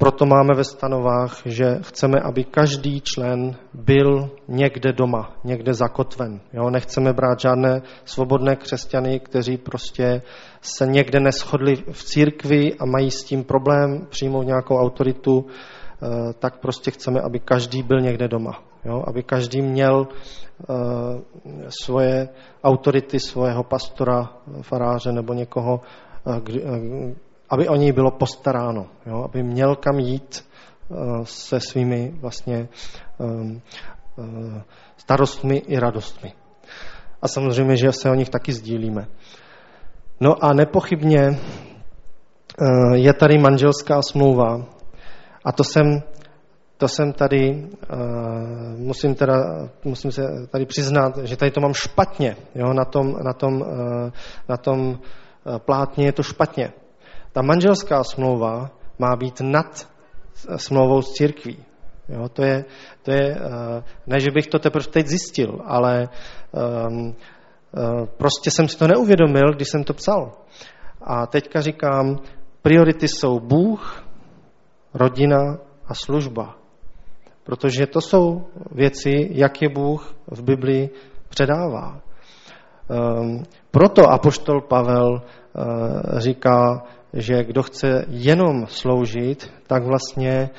[0.00, 6.40] proto máme ve stanovách, že chceme, aby každý člen byl někde doma, někde zakotven.
[6.52, 6.70] Jo?
[6.70, 10.22] Nechceme brát žádné svobodné křesťany, kteří prostě
[10.60, 16.60] se někde neschodli v církvi a mají s tím problém přijmout nějakou autoritu, eh, tak
[16.60, 18.62] prostě chceme, aby každý byl někde doma.
[18.84, 19.04] Jo?
[19.06, 20.74] Aby každý měl eh,
[21.82, 22.28] svoje
[22.64, 24.32] autority, svého pastora,
[24.62, 25.80] faráře nebo někoho,
[26.26, 29.24] eh, aby o něj bylo postaráno, jo?
[29.24, 30.44] aby měl kam jít
[30.88, 32.68] uh, se svými vlastně
[33.18, 33.60] um,
[34.16, 34.60] uh,
[34.96, 36.32] starostmi i radostmi.
[37.22, 39.06] A samozřejmě, že se o nich taky sdílíme.
[40.20, 44.66] No a nepochybně uh, je tady manželská smlouva
[45.44, 46.02] a to jsem,
[46.76, 47.68] to jsem tady,
[48.76, 49.34] musím, teda,
[49.84, 52.36] musím se tady přiznat, že tady to mám špatně.
[52.54, 52.72] Jo?
[52.72, 53.64] Na tom, na tom,
[54.48, 54.98] na tom
[55.64, 56.72] plátně je to špatně.
[57.32, 59.88] Ta manželská smlouva má být nad
[60.56, 61.64] smlouvou s církví.
[62.08, 62.64] Jo, to je,
[63.02, 66.08] to je, eh, ne, že bych to teprve teď zjistil, ale
[66.88, 67.14] um,
[68.16, 70.32] prostě jsem si to neuvědomil, když jsem to psal.
[71.02, 72.18] A teďka říkám,
[72.62, 74.04] priority jsou Bůh,
[74.94, 76.56] rodina a služba.
[77.44, 80.90] Protože to jsou věci, jak je Bůh v Biblii
[81.28, 82.00] předává.
[82.88, 90.50] Um, proto apoštol Pavel uh, říká, že kdo chce jenom sloužit, tak vlastně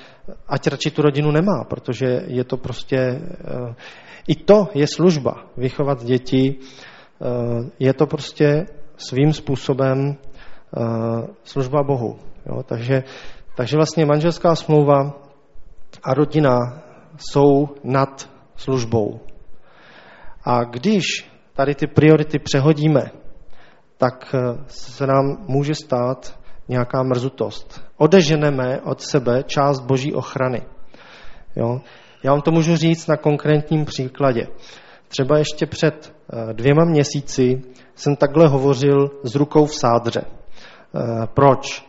[0.48, 3.76] ať radši tu rodinu nemá, protože je to prostě, eh,
[4.28, 7.26] i to je služba, vychovat děti, eh,
[7.80, 8.66] je to prostě
[8.98, 10.82] svým způsobem eh,
[11.44, 12.20] služba Bohu.
[12.46, 12.64] Jo?
[12.64, 13.04] Takže,
[13.56, 15.14] takže vlastně manželská smlouva
[16.04, 16.84] a rodina
[17.18, 19.20] jsou nad službou.
[20.44, 21.04] A když
[21.54, 23.12] tady ty priority přehodíme,
[23.98, 24.36] tak
[24.68, 26.41] se nám může stát,
[26.72, 27.84] nějaká mrzutost.
[27.98, 30.62] Odeženeme od sebe část boží ochrany.
[31.56, 31.82] Jo?
[32.24, 34.48] Já vám to můžu říct na konkrétním příkladě.
[35.08, 37.62] Třeba ještě před eh, dvěma měsíci
[37.96, 40.22] jsem takhle hovořil s rukou v sádře.
[40.22, 41.86] Eh, proč?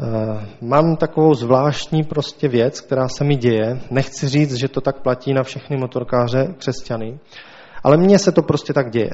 [0.00, 3.80] Eh, mám takovou zvláštní prostě věc, která se mi děje.
[3.90, 7.18] Nechci říct, že to tak platí na všechny motorkáře křesťany,
[7.84, 9.10] ale mně se to prostě tak děje.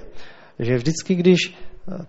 [0.59, 1.38] Že vždycky, když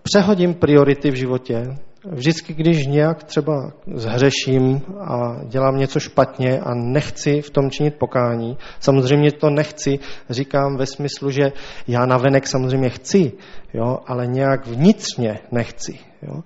[0.02, 7.40] přehodím priority v životě, vždycky, když nějak třeba zhřeším a dělám něco špatně a nechci
[7.40, 9.98] v tom činit pokání, samozřejmě to nechci,
[10.30, 11.52] říkám ve smyslu, že
[11.88, 13.32] já navenek samozřejmě chci,
[13.74, 15.98] jo, ale nějak vnitřně nechci.
[16.22, 16.42] Jo.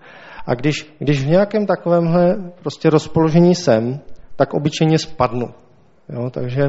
[0.46, 4.00] A když, když v nějakém takovémhle prostě rozpoložení jsem,
[4.36, 5.54] tak obyčejně spadnu.
[6.08, 6.62] Jo, takže,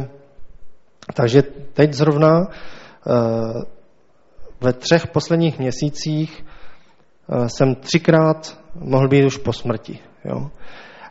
[1.14, 1.42] takže
[1.74, 3.62] teď zrovna uh,
[4.62, 6.46] ve třech posledních měsících
[7.48, 10.00] jsem třikrát mohl být už po smrti.
[10.26, 10.50] Jo?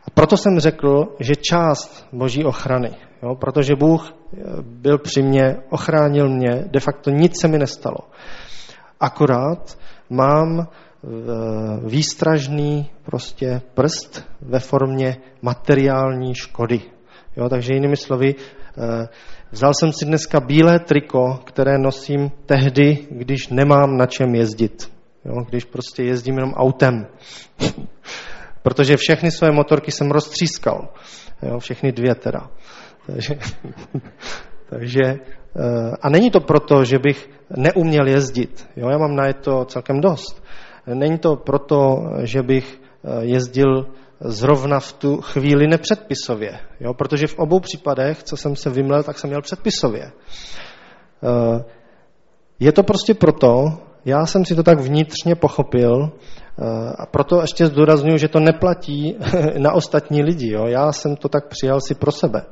[0.06, 2.90] A proto jsem řekl, že část boží ochrany,
[3.22, 3.34] jo?
[3.34, 7.98] protože Bůh eh, byl při mně, ochránil mě, de facto nic se mi nestalo.
[9.00, 9.78] Akorát
[10.10, 11.06] mám eh,
[11.88, 16.80] výstražný prostě prst ve formě materiální škody.
[17.36, 19.08] Jo, takže jinými slovy, eh,
[19.50, 24.93] vzal jsem si dneska bílé triko, které nosím tehdy, když nemám na čem jezdit.
[25.24, 27.06] Jo, když prostě jezdím jenom autem.
[28.62, 30.88] Protože všechny své motorky jsem roztřískal.
[31.42, 32.50] Jo, všechny dvě teda.
[33.06, 33.38] Takže,
[34.70, 38.68] takže, eh, a není to proto, že bych neuměl jezdit.
[38.76, 40.44] Jo, já mám na to celkem dost.
[40.86, 43.86] Není to proto, že bych eh, jezdil
[44.20, 46.58] zrovna v tu chvíli nepředpisově.
[46.80, 50.12] Jo, protože v obou případech, co jsem se vymlel, tak jsem měl předpisově.
[51.22, 51.64] Eh,
[52.60, 53.64] je to prostě proto,
[54.04, 56.12] já jsem si to tak vnitřně pochopil
[56.98, 59.16] A proto ještě zdůraznuju, že to neplatí
[59.58, 60.52] na ostatní lidi.
[60.52, 60.66] Jo.
[60.66, 62.42] Já jsem to tak přijal si pro sebe.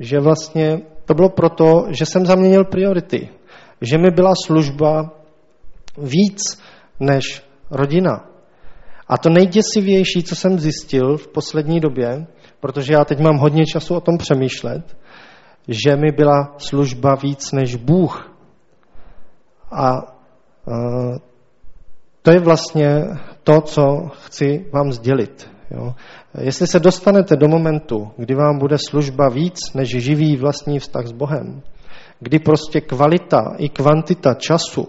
[0.00, 3.28] Že vlastně to bylo proto, že jsem zaměnil priority.
[3.80, 5.10] Že mi byla služba
[5.98, 6.62] víc
[7.00, 8.26] než rodina.
[9.08, 12.26] A to nejděsivější, co jsem zjistil v poslední době,
[12.60, 14.96] protože já teď mám hodně času o tom přemýšlet,
[15.68, 18.36] že mi byla služba víc než Bůh.
[19.72, 20.19] A
[22.22, 23.06] to je vlastně
[23.42, 25.50] to, co chci vám sdělit.
[25.70, 25.94] Jo.
[26.40, 31.12] Jestli se dostanete do momentu, kdy vám bude služba víc než živý vlastní vztah s
[31.12, 31.62] Bohem,
[32.20, 34.88] kdy prostě kvalita i kvantita času,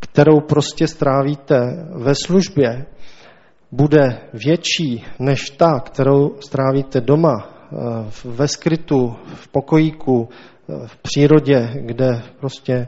[0.00, 2.86] kterou prostě strávíte ve službě,
[3.72, 7.76] bude větší než ta, kterou strávíte doma, eh,
[8.24, 10.51] ve skrytu, v pokojíku, eh,
[10.86, 12.86] v přírodě, kde prostě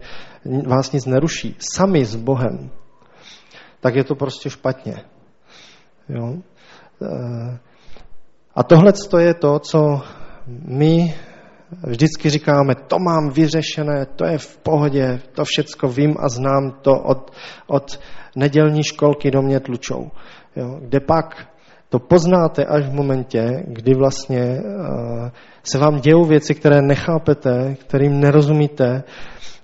[0.66, 2.70] vás nic neruší, sami s Bohem,
[3.81, 4.94] tak je to prostě špatně.
[6.09, 6.35] Jo?
[7.03, 7.59] Eh,
[8.55, 10.03] a tohle je to, co
[10.64, 11.14] my
[11.87, 16.92] vždycky říkáme, to mám vyřešené, to je v pohodě, to všecko vím a znám to
[16.92, 17.31] od,
[17.66, 18.01] od
[18.37, 20.11] nedělní školky do mě tlučou.
[20.57, 21.54] Jo, kde pak
[21.88, 25.29] to poznáte až v momentě, kdy vlastně uh,
[25.62, 29.03] se vám dějou věci, které nechápete, kterým nerozumíte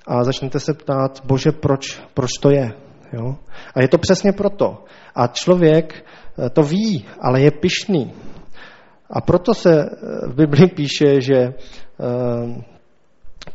[0.06, 2.72] a začnete se ptát, bože, proč, proč to je.
[3.12, 3.36] Jo?
[3.74, 4.84] A je to přesně proto.
[5.14, 6.04] A člověk
[6.38, 8.12] eh, to ví, ale je pišný.
[9.10, 9.86] A proto se eh,
[10.26, 11.54] v Biblii píše, že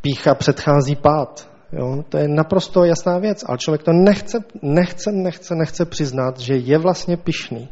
[0.01, 1.49] pícha předchází pád.
[1.71, 2.03] Jo?
[2.09, 6.77] To je naprosto jasná věc, ale člověk to nechce, nechce, nechce, nechce přiznat, že je
[6.77, 7.69] vlastně pišný.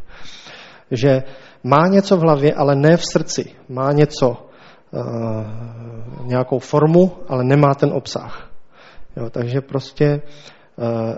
[0.93, 1.23] Že
[1.63, 3.51] má něco v hlavě, ale ne v srdci.
[3.69, 8.49] Má něco, uh, nějakou formu, ale nemá ten obsah.
[9.17, 9.29] Jo?
[9.29, 10.21] Takže prostě...
[10.77, 11.15] Uh,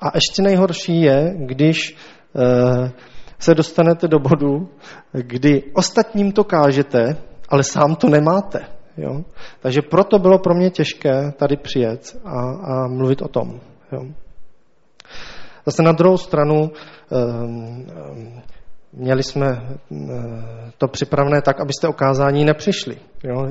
[0.00, 1.96] a ještě nejhorší je, když
[2.32, 2.88] uh,
[3.38, 4.68] se dostanete do bodu,
[5.12, 7.16] kdy ostatním to kážete,
[7.48, 8.60] ale sám to nemáte.
[8.96, 9.24] Jo?
[9.60, 13.60] Takže proto bylo pro mě těžké tady přijet a, a mluvit o tom.
[13.92, 14.00] Jo?
[15.66, 16.70] Zase na druhou stranu
[18.92, 19.46] měli jsme
[19.90, 20.08] uh,
[20.78, 22.96] to připravené tak, abyste o kázání nepřišli.
[23.24, 23.46] Jo?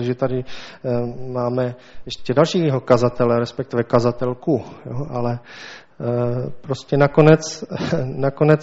[0.00, 0.44] Že tady
[0.82, 1.74] uh, máme
[2.06, 5.06] ještě dalšího kazatele, respektive kazatelku, jo?
[5.10, 5.38] ale
[5.98, 7.64] uh, prostě nakonec,
[8.04, 8.60] nakonec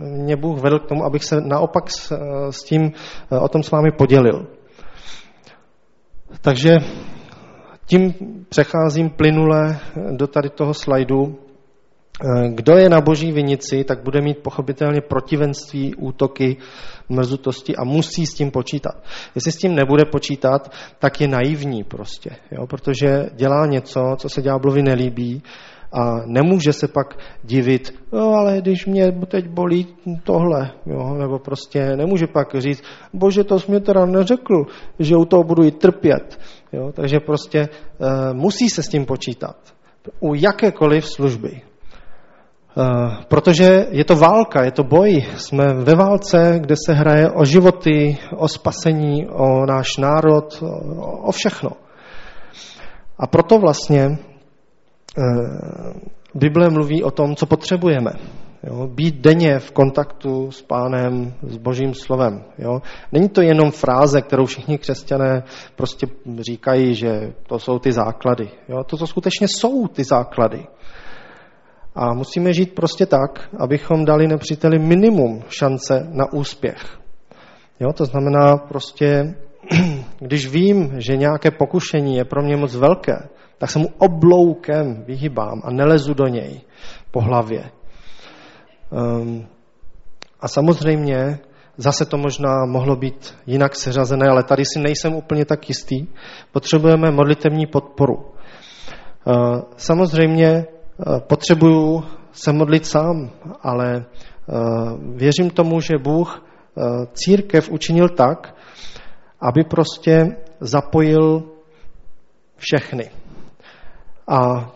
[0.00, 2.12] mě Bůh vedl k tomu, abych se naopak s,
[2.50, 2.92] s tím
[3.40, 4.46] o tom s vámi podělil.
[6.40, 6.76] Takže
[7.86, 8.14] tím
[8.48, 9.78] přecházím plynule
[10.16, 11.38] do tady toho slajdu.
[12.48, 16.56] Kdo je na boží vinici, tak bude mít pochopitelně protivenství, útoky,
[17.08, 19.02] mrzutosti a musí s tím počítat.
[19.34, 22.66] Jestli s tím nebude počítat, tak je naivní prostě, jo?
[22.66, 25.42] protože dělá něco, co se ďáblovi nelíbí
[25.92, 29.86] a nemůže se pak divit, no ale když mě teď bolí
[30.24, 34.64] tohle, jo, nebo prostě nemůže pak říct, bože, to jsi mě teda neřekl,
[34.98, 36.38] že u toho budu i trpět.
[36.72, 37.68] Jo, takže prostě e,
[38.34, 39.56] musí se s tím počítat.
[40.20, 41.67] U jakékoliv služby.
[42.76, 45.24] E, protože je to válka, je to boj.
[45.36, 51.32] Jsme ve válce, kde se hraje o životy, o spasení, o náš národ, o, o
[51.32, 51.70] všechno.
[53.18, 54.18] A proto vlastně
[55.18, 55.92] Eh,
[56.34, 58.10] Bible mluví o tom, co potřebujeme.
[58.62, 58.86] Jo?
[58.86, 62.44] Být denně v kontaktu s pánem, s božím slovem.
[62.58, 62.82] Jo?
[63.12, 65.42] Není to jenom fráze, kterou všichni křesťané
[65.76, 66.06] prostě
[66.40, 68.50] říkají, že to jsou ty základy.
[68.68, 68.84] Jo?
[68.84, 70.66] To, co skutečně jsou ty základy.
[72.00, 76.98] A musíme žít prostě tak, abychom dali nepříteli minimum šance na úspěch.
[77.80, 77.92] Jo?
[77.92, 79.34] To znamená prostě,
[80.18, 85.62] když vím, že nějaké pokušení je pro mě moc velké, tak se mu obloukem vyhybám
[85.64, 86.60] a nelezu do něj
[87.10, 87.70] po hlavě.
[88.90, 89.46] Um,
[90.40, 91.38] a samozřejmě
[91.76, 96.06] zase to možná mohlo být jinak seřazené, ale tady si nejsem úplně tak jistý.
[96.52, 98.14] Potřebujeme modlitevní podporu.
[98.14, 100.66] Uh, samozřejmě
[101.18, 103.30] potřebuju se modlit sám,
[103.62, 104.04] ale
[104.46, 106.44] uh, věřím tomu, že Bůh
[107.12, 108.54] církev učinil tak,
[109.40, 111.42] aby prostě zapojil
[112.56, 113.10] všechny.
[114.28, 114.70] A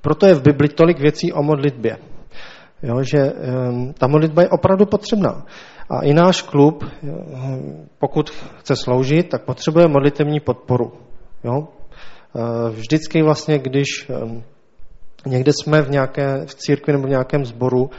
[0.00, 1.96] proto je v Bibli tolik věcí o modlitbě.
[2.82, 5.46] Jo, že um, ta modlitba je opravdu potřebná.
[5.90, 6.84] A i náš klub,
[7.98, 10.92] pokud chce sloužit, tak potřebuje modlitevní podporu.
[11.44, 11.68] Jo?
[12.36, 14.10] E, vždycky vlastně, když
[15.26, 17.90] někde jsme v nějaké v církvi nebo v nějakém sboru,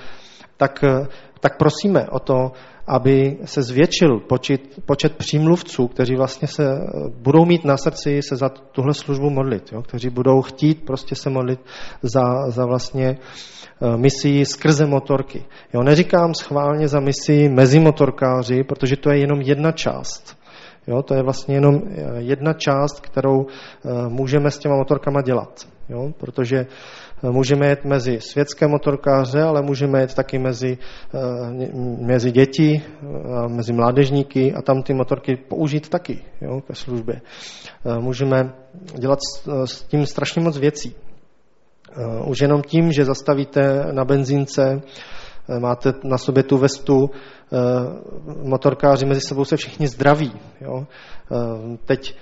[0.58, 1.08] tak, e,
[1.40, 2.52] tak prosíme o to,
[2.88, 6.64] aby se zvětšil počet, počet přímluvců, kteří vlastně se
[7.18, 9.82] budou mít na srdci se za tuhle službu modlit, jo?
[9.82, 11.60] kteří budou chtít prostě se modlit
[12.02, 13.18] za, za vlastně
[13.96, 15.46] misii skrze motorky.
[15.74, 15.84] Jo?
[15.84, 20.38] Neříkám schválně za misii mezi motorkáři, protože to je jenom jedna část.
[20.88, 21.82] Jo, to je vlastně jenom
[22.18, 23.46] jedna část, kterou
[24.08, 25.68] můžeme s těma motorkama dělat.
[25.90, 26.66] Jo, protože
[27.32, 30.78] Můžeme jet mezi světské motorkáře, ale můžeme jet taky mezi,
[31.14, 37.22] eh, mezi děti, eh, mezi mládežníky a tam ty motorky použít taky jo, ke službě.
[37.86, 38.54] Eh, můžeme
[39.00, 39.20] dělat
[39.66, 40.96] s tím strašně moc věcí.
[42.28, 44.82] Už jenom tím, že zastavíte na benzínce,
[45.60, 47.10] máte na sobě tu vestu,
[48.44, 50.32] motorkáři mezi sebou se všichni zdraví.
[50.62, 50.86] Jo.
[51.86, 52.16] Teď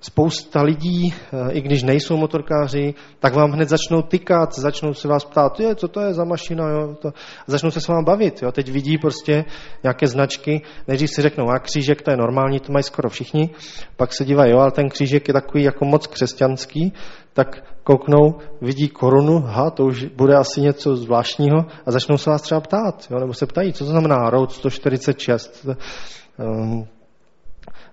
[0.00, 5.24] spousta lidí, eh, i když nejsou motorkáři, tak vám hned začnou tykat, začnou se vás
[5.24, 7.12] ptát, je, co to je za mašina, jo, to, a
[7.46, 8.42] začnou se s vámi bavit.
[8.42, 8.52] Jo.
[8.52, 9.44] Teď vidí prostě
[9.82, 13.50] nějaké značky, nejdřív si řeknou, a křížek to je normální, to mají skoro všichni,
[13.96, 16.92] pak se dívají, jo, ale ten křížek je takový jako moc křesťanský,
[17.32, 22.42] tak kouknou, vidí korunu, ha, to už bude asi něco zvláštního a začnou se vás
[22.42, 25.66] třeba ptát, jo, nebo se ptají, co to znamená Road 146.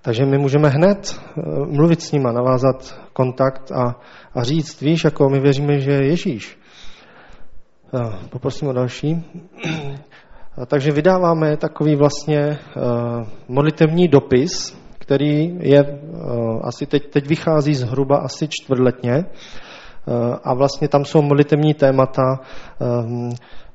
[0.08, 3.96] Takže my můžeme hned eh, mluvit s nima, navázat kontakt a,
[4.36, 6.60] a říct, víš, jako my věříme, že Ježíš.
[7.94, 9.26] Eh, poprosím o další.
[10.68, 12.60] Takže vydáváme takový vlastně eh,
[13.48, 16.00] modlitevní dopis, který je
[16.62, 19.26] asi teď, teď vychází zhruba asi čtvrtletně
[20.44, 22.40] a vlastně tam jsou modlitevní témata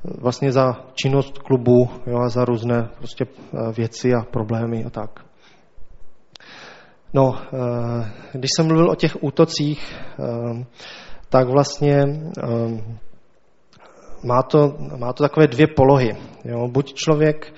[0.05, 3.25] vlastně za činnost klubu jo, a za různé prostě
[3.77, 5.33] věci a problémy a tak.
[7.15, 10.65] No, eh, když jsem mluvil o těch útocích, eh,
[11.29, 12.05] tak vlastně
[12.43, 12.83] eh,
[14.25, 16.17] má to, má to takové dvě polohy.
[16.45, 16.69] Jo?
[16.69, 17.55] Buď člověk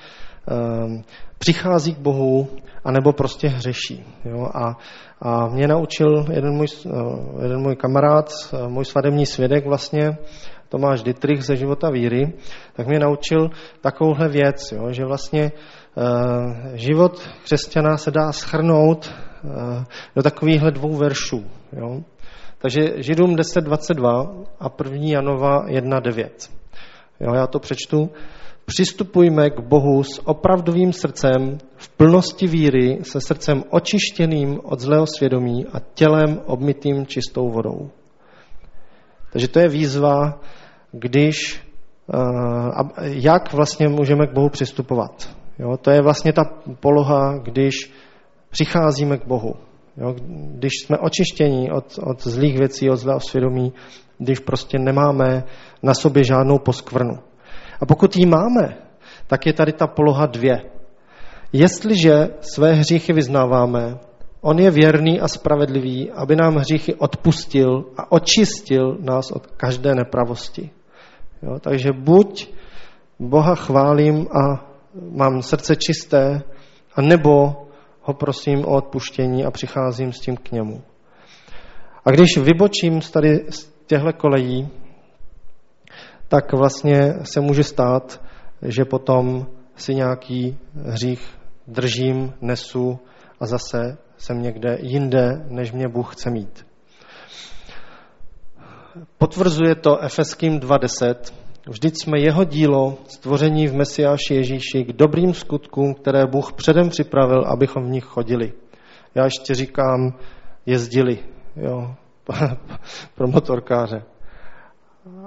[1.38, 2.48] přichází k Bohu,
[2.84, 4.04] anebo prostě hřeší.
[4.24, 4.48] Jo?
[4.54, 4.76] A,
[5.20, 6.66] a mě naučil jeden můj,
[7.42, 8.30] jeden můj kamarád,
[8.68, 10.16] můj svadební svědek vlastně,
[10.74, 12.32] Tomáš Dietrich ze života víry,
[12.72, 13.50] tak mě naučil
[13.80, 14.92] takovouhle věc, jo?
[14.92, 15.52] že vlastně
[16.74, 19.14] život křesťana se dá schrnout
[20.16, 21.44] do takovýchhle dvou veršů.
[21.72, 22.00] Jo?
[22.58, 24.98] Takže Židům 10.22 a 1.
[25.00, 26.28] Janova 1.9.
[27.20, 28.10] Jo, já to přečtu.
[28.64, 35.66] Přistupujme k Bohu s opravdovým srdcem, v plnosti víry, se srdcem očištěným od zlého svědomí
[35.66, 37.90] a tělem obmytým čistou vodou.
[39.32, 40.40] Takže to je výzva,
[40.98, 41.62] když,
[43.02, 45.36] jak vlastně můžeme k Bohu přistupovat.
[45.58, 46.44] Jo, to je vlastně ta
[46.80, 47.74] poloha, když
[48.50, 49.54] přicházíme k Bohu.
[49.96, 50.14] Jo?
[50.56, 53.72] Když jsme očištěni od, od zlých věcí, od zlého svědomí,
[54.18, 55.44] když prostě nemáme
[55.82, 57.18] na sobě žádnou poskvrnu.
[57.80, 58.76] A pokud ji máme,
[59.26, 60.62] tak je tady ta poloha dvě.
[61.52, 63.98] Jestliže své hříchy vyznáváme,
[64.40, 70.70] on je věrný a spravedlivý, aby nám hříchy odpustil a očistil nás od každé nepravosti.
[71.44, 72.48] Jo, takže buď
[73.18, 74.70] Boha chválím a
[75.10, 76.42] mám srdce čisté,
[76.94, 77.66] a nebo
[78.02, 80.82] ho prosím o odpuštění a přicházím s tím k němu.
[82.04, 84.68] A když vybočím z tady z těchto kolejí,
[86.28, 88.22] tak vlastně se může stát,
[88.62, 92.98] že potom si nějaký hřích držím, nesu
[93.40, 96.66] a zase jsem někde jinde, než mě Bůh chce mít.
[99.18, 101.14] Potvrzuje to Efeským 2.10,
[101.68, 107.44] Vždyť jsme jeho dílo, stvoření v Mesiáši Ježíši, k dobrým skutkům, které Bůh předem připravil,
[107.46, 108.52] abychom v nich chodili.
[109.14, 110.18] Já ještě říkám,
[110.66, 111.18] jezdili,
[111.56, 111.94] jo,
[113.14, 114.02] pro motorkáře.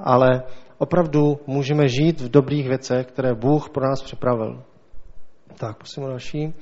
[0.03, 0.43] Ale
[0.77, 4.63] opravdu můžeme žít v dobrých věcech, které Bůh pro nás připravil.
[5.57, 6.53] Tak, prosím o další.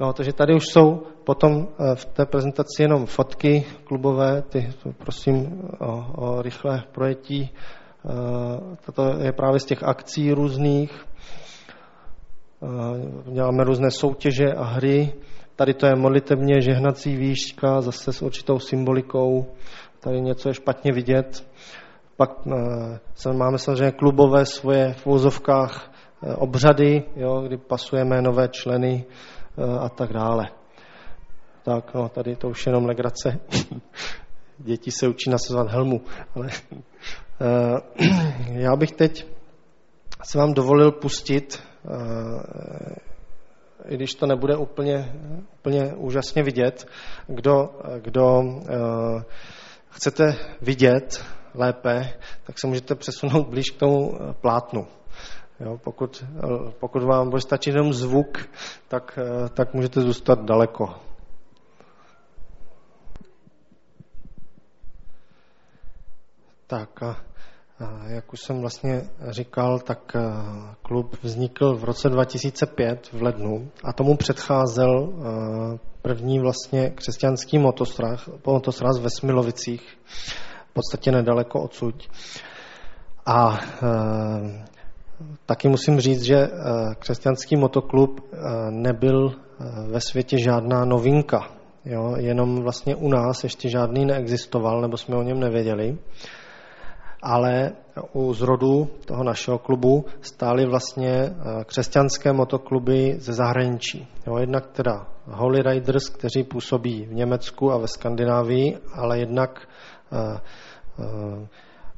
[0.00, 5.62] No, takže tady už jsou potom eh, v té prezentaci jenom fotky klubové, ty prosím
[5.80, 7.50] o, o rychlé projetí
[8.06, 11.06] Eh, Toto je právě z těch akcí různých.
[12.62, 15.12] Eh, děláme různé soutěže a hry.
[15.56, 19.46] Tady to je modlitebně žehnací výška, zase s určitou symbolikou.
[20.00, 21.46] Tady něco je špatně vidět.
[22.16, 22.30] Pak
[23.32, 25.92] máme samozřejmě klubové svoje v úzovkách
[26.36, 29.04] obřady, jo, kdy pasujeme nové členy
[29.80, 30.48] a tak dále.
[31.62, 33.38] Tak, no, tady to už jenom legrace.
[34.58, 36.00] Děti se učí nasazovat helmu,
[36.34, 36.48] ale
[37.40, 37.80] Eh,
[38.60, 39.26] já bych teď
[40.24, 42.94] se vám dovolil pustit, eh,
[43.88, 45.12] i když to nebude úplně,
[45.58, 46.88] úplně úžasně vidět,
[47.26, 49.24] kdo, kdo eh,
[49.88, 52.12] chcete vidět lépe,
[52.44, 54.86] tak se můžete přesunout blíž k tomu plátnu.
[55.60, 56.24] Jo, pokud,
[56.80, 58.38] pokud vám bude stačit jenom zvuk,
[58.88, 59.18] tak,
[59.54, 60.94] tak můžete zůstat daleko.
[66.66, 67.16] Tak a,
[68.06, 70.16] jak už jsem vlastně říkal, tak
[70.82, 75.12] klub vznikl v roce 2005 v lednu a tomu předcházel
[76.02, 79.98] první vlastně křesťanský motosraz, motosraz ve Smilovicích,
[80.70, 81.94] v podstatě nedaleko odsud.
[83.26, 83.58] A
[85.46, 86.48] taky musím říct, že e,
[86.98, 88.36] křesťanský motoklub e,
[88.70, 89.34] nebyl e,
[89.90, 91.50] ve světě žádná novinka.
[91.84, 92.14] Jo?
[92.16, 95.98] Jenom vlastně u nás ještě žádný neexistoval, nebo jsme o něm nevěděli.
[97.22, 97.72] Ale
[98.12, 101.30] u zrodu toho našeho klubu stály vlastně
[101.66, 104.08] křesťanské motokluby ze zahraničí.
[104.26, 109.68] Jo, jednak teda Holy Riders, kteří působí v Německu a ve Skandinávii, ale jednak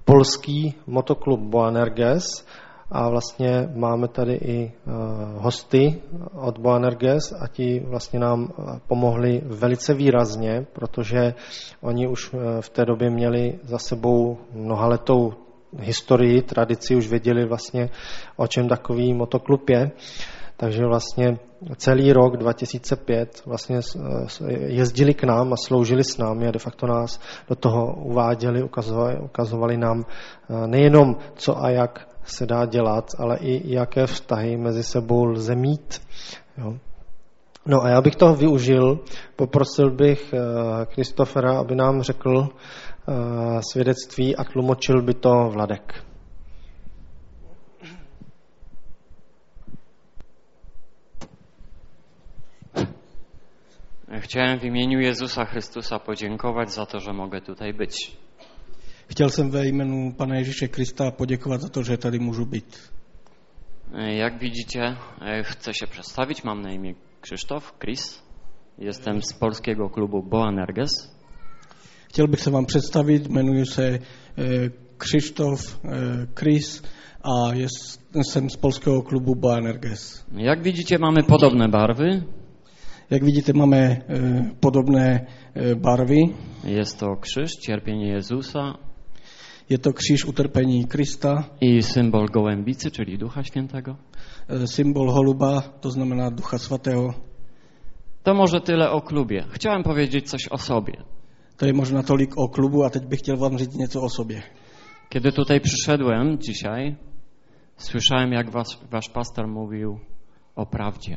[0.05, 2.25] polský motoklub Boanerges
[2.93, 4.72] a vlastně máme tady i
[5.36, 6.03] hosty
[6.34, 8.53] od Boanerges a ti vlastně nám
[8.86, 11.34] pomohli velice výrazně, protože
[11.80, 15.32] oni už v té době měli za sebou mnohaletou
[15.78, 17.90] historii, tradici, už věděli vlastně,
[18.36, 19.90] o čem takový motoklub je.
[20.57, 21.38] Takže vlastně
[21.76, 23.80] celý rok 2005 vlastně
[24.66, 29.20] jezdili k nám a sloužili s námi a de facto nás do toho uváděli, ukazovali,
[29.20, 34.83] ukazovali nám eh, nejenom co a jak se dá dělat, ale i jaké vztahy mezi
[34.83, 36.03] sebou lze mít.
[36.59, 36.79] Jo.
[37.66, 39.01] No a já bych toho využil,
[39.37, 40.35] poprosil bych
[40.87, 46.05] Kristofera, aby nám řekl eh, svědectví a tlumočil by to Vladek.
[54.18, 58.16] Chciałem w imieniu Jezusa Chrystusa podziękować za to, że mogę tutaj być.
[59.13, 62.79] Chtěl jsem ve jménu Pana Ježíše Krista poděkovat za to, že tady můžu být.
[63.95, 64.97] Jak widzicie,
[65.43, 66.43] chcę się przedstawić.
[66.43, 68.23] Mam na imię Krzysztof, Chris.
[68.79, 70.91] Jestem z polskiego klubu Boanerges.
[72.09, 73.99] Chtěl bych se vám představit, jmenuji se
[74.99, 75.81] Krzysztof
[76.39, 76.83] Chris
[77.23, 80.27] a jest, jsem z polskiego klubu Boanerges.
[80.33, 82.23] Jak widzicie, mamy podobne barwy.
[83.11, 84.03] Jak widzicie, mamy
[84.61, 85.27] podobne
[85.77, 86.17] barwy.
[86.65, 88.79] Jest to krzyż, cierpienie Jezusa.
[89.73, 91.45] Je to krzyż utrpení Krista.
[91.61, 93.97] I symbol gołębicy, czyli Ducha Świętego.
[94.66, 97.14] Symbol holuba, to znamená Ducha Svatého.
[98.23, 99.45] To może tyle o klubie.
[99.51, 100.93] Chciałem powiedzieć coś o sobie.
[101.57, 104.43] To je možná tolik o klubu a teď bych chtěl vám říct něco o sobě.
[105.09, 106.97] Kiedy tutaj przyszedłem dzisiaj,
[107.77, 109.99] słyszałem jak was, wasz pastor mówił
[110.55, 111.16] o prawdzie.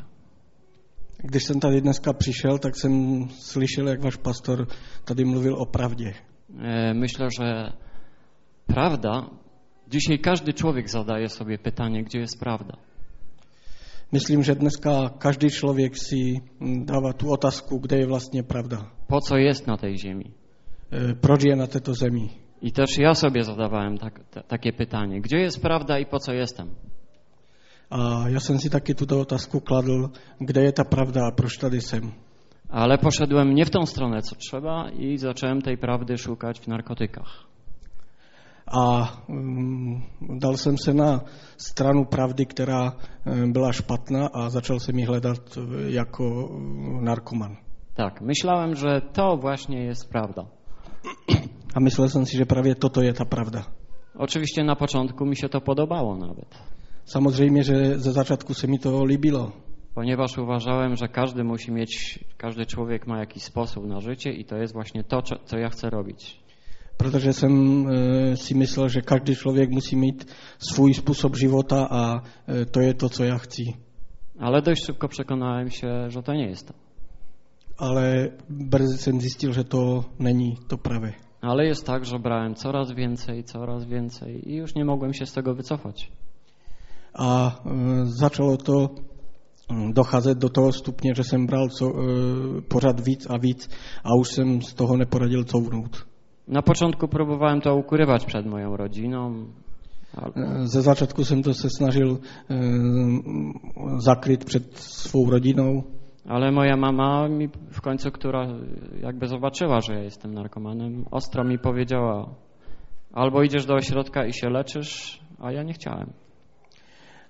[1.24, 4.68] Když jsem tady dneska přišel, tak jsem slyšel, jak váš pastor
[5.06, 6.14] tady mluvil o pravdě.
[6.94, 7.72] Myślę, że
[8.68, 9.30] prawda,
[9.88, 12.78] dzisiaj każdy człowiek zadaje sobie pytanie, gdzie jest prawda.
[14.12, 18.92] Myslím, že dneska každý člověk si dává tu otázku, kde je vlastně pravda.
[19.08, 20.32] Po co jest na tej ziemi?
[21.22, 22.30] Proč je na této zemi?
[22.62, 26.76] I też ja sobie zadawałem tak, takie pytanie, gdzie jest prawda i po co jestem?
[27.90, 30.10] A já jsem si taky tuto otázku kladl,
[30.40, 32.12] kde je ta pravda a proč tady jsem.
[32.70, 37.46] Ale poszedłem nie w tą stronę, co trzeba i zacząłem tej prawdy szukać w narkotykach.
[38.68, 40.04] A um,
[40.40, 41.22] dal jsem se na
[41.58, 45.58] stranu pravdy, která um, byla špatná a začal jsem ji hledat
[45.88, 47.58] jako um, narkoman.
[47.94, 50.46] Tak, myślałem, że to właśnie jest prawda.
[51.76, 53.66] A myslel jsem si, že právě toto je ta pravda.
[54.16, 56.48] Oczywiście na początku mi się to podobało nawet,
[57.06, 59.52] Samozřejmě, že ze začátku se mi to líbilo,
[59.96, 64.58] ponieważ uważałem, że każdy musi mieć, każdy człowiek ma jakiś sposób na życie i to
[64.58, 66.45] jest właśnie to, co ja chcę robić.
[66.98, 67.54] Protože jsem
[67.88, 70.28] e, si myslel, že každý člověk musí mít
[70.58, 73.64] svůj způsob života a e, to je to, co já chci.
[74.40, 76.74] Ale dość szybko przekonałem się, że to nie jest to.
[77.78, 81.14] Ale brzy jsem zjistil, že to není to pravé.
[81.42, 85.34] Ale jest tak, że brałem coraz więcej, coraz więcej i już nie mogłem się z
[85.34, 86.12] tego wycofać.
[87.14, 88.90] A e, začalo to
[89.70, 93.70] mm, docházet do toho stupně, že jsem bral co, e, pořád víc a víc
[94.04, 96.15] a už jsem z toho neporadil couvnout.
[96.48, 99.46] Na początku próbowałem to ukrywać przed moją rodziną,
[100.18, 102.18] E, Ze začátku jsem to se snažil
[102.50, 102.56] e,
[103.98, 105.84] zakryt před svou rodinou,
[106.26, 108.48] ale moja mama mi w końcu, która
[109.02, 112.30] jakby zobaczyła, że ja jestem narkomanem, ostro mi powiedziała
[113.14, 116.25] albo idziesz do ośrodka i się leczysz, a ja nie chciałem.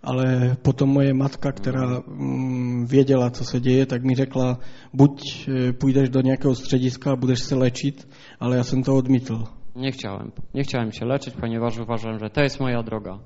[0.05, 4.59] Ale potom moje matka, která mm, věděla, co se děje, tak mi řekla,
[4.93, 8.07] buď e, půjdeš do nějakého střediska a budeš se léčit,
[8.39, 9.43] ale já jsem to odmítl.
[9.75, 10.31] Nie chciałem.
[10.53, 13.19] Nie chciałem się leczyć, ponieważ uważałem, że to jest moja droga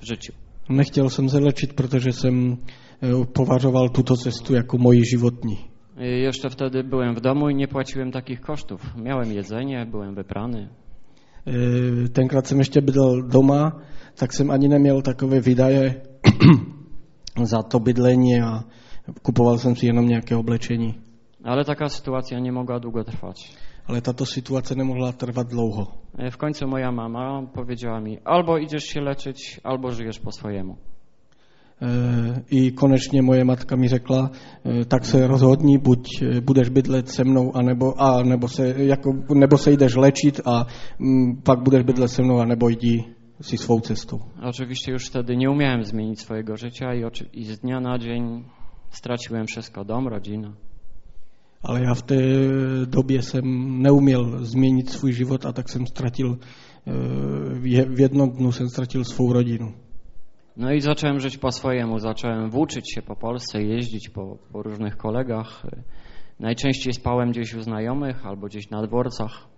[0.00, 0.32] w życiu.
[0.68, 2.56] Nechtěl jsem se lečit, protože jsem
[3.02, 5.56] e, považoval tuto cestu jako moji životní.
[6.00, 8.80] I Jeszcze wtedy byłem w domu i nie płaciłem takich kosztów.
[8.96, 10.68] Miałem jedzenie, byłem wyprany.
[11.46, 13.72] E, Tenkrát jsem ještě bydlel doma,
[14.18, 15.94] tak jsem ani neměl takové výdaje
[17.42, 18.64] za to bydlení a
[19.22, 20.94] kupoval jsem si jenom nějaké oblečení.
[21.44, 23.54] Ale taka sytuacja nie mogła długo trwać.
[23.86, 25.86] Ale tato situace nemohla trvat dlouho.
[26.18, 30.76] E, W końcu moja mama powiedziała mi, albo idziesz się leczyć, albo żyjesz po swojemu.
[31.82, 31.88] E,
[32.50, 34.30] I konečně moje matka mi řekla,
[34.64, 36.08] e, tak se rozhodni, buď
[36.42, 40.66] budeš bydlet se mnou, anebo, a, nebo, se, jako, nebo se jdeš lečit a
[40.98, 43.04] mm, pak budeš bydlet se mnou, anebo jdi
[43.40, 44.20] si svou cestou.
[44.42, 48.44] Oczywiście już wtedy nie umiałem zmienić swojego życia i, i z dnia na dzień
[48.90, 50.52] straciłem wszystko, dom, rodzinę.
[51.62, 52.16] Ale já v té
[52.86, 53.42] době jsem
[53.82, 56.38] neuměl změnit svůj život a tak jsem ztratil,
[56.86, 56.92] e,
[57.54, 59.72] v v jednom dnu jsem ztratil svou rodinu.
[60.56, 64.96] No i zacząłem żyć po swojemu, zacząłem włóczyć się po Polsce, jeździć po, po różnych
[64.96, 65.66] kolegach.
[66.40, 69.48] Najczęściej spałem gdzieś u znajomych albo gdzieś na dworcach.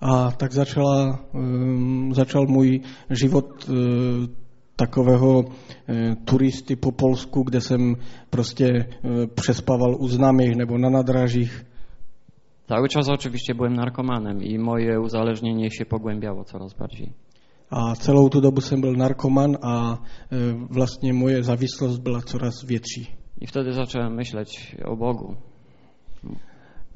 [0.00, 2.80] A tak začala, um, začal můj
[3.10, 3.74] život uh,
[4.76, 5.46] takového uh,
[6.24, 7.96] turisty po Polsku, kde jsem
[8.30, 11.66] prostě uh, přespával u známých nebo na nadrážích.
[12.68, 17.12] Cały czas oczywiście byłem narkomanem i moje uzależnienie się pogłębiało coraz bardziej.
[17.70, 19.98] A celou tu dobu jsem byl narkoman a uh,
[20.70, 23.14] vlastně moje závislost byla coraz větší.
[23.40, 25.36] I wtedy zacząłem myśleć o Bogu.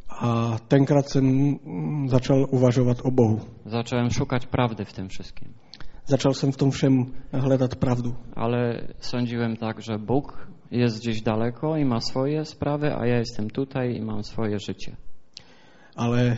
[0.08, 1.58] A tenkrát jsem
[2.06, 3.40] začal uvažovat o Bohu.
[3.66, 5.54] Zacząłem szukać prawdy w tym wszystkim.
[6.06, 8.14] Začal jsem v tom všem hledat pravdu.
[8.36, 13.50] Ale sądziłem tak, że Bóg jest gdzieś daleko i ma swoje sprawy, a ja jestem
[13.50, 14.96] tutaj i mam swoje życie.
[15.96, 16.36] Ale e,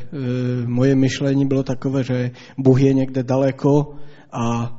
[0.67, 3.95] moje myšlení bylo takové, že Bůh je někde daleko
[4.33, 4.73] a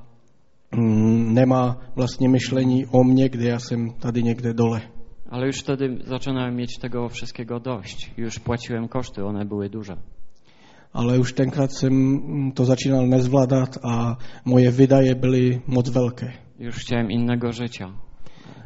[0.72, 4.82] mm, nemá vlastně myšlení o mně, kde já jsem tady někde dole.
[5.32, 8.12] Ale już wtedy zaczynałem mieć tego wszystkiego dość.
[8.18, 9.98] Już płaciłem koszty, one były duże.
[10.94, 14.16] Ale už tenkrát jsem mm, to začínal nezvládat a
[14.46, 16.32] moje výdaje byly moc velké.
[16.60, 17.94] Już chciałem innego życia.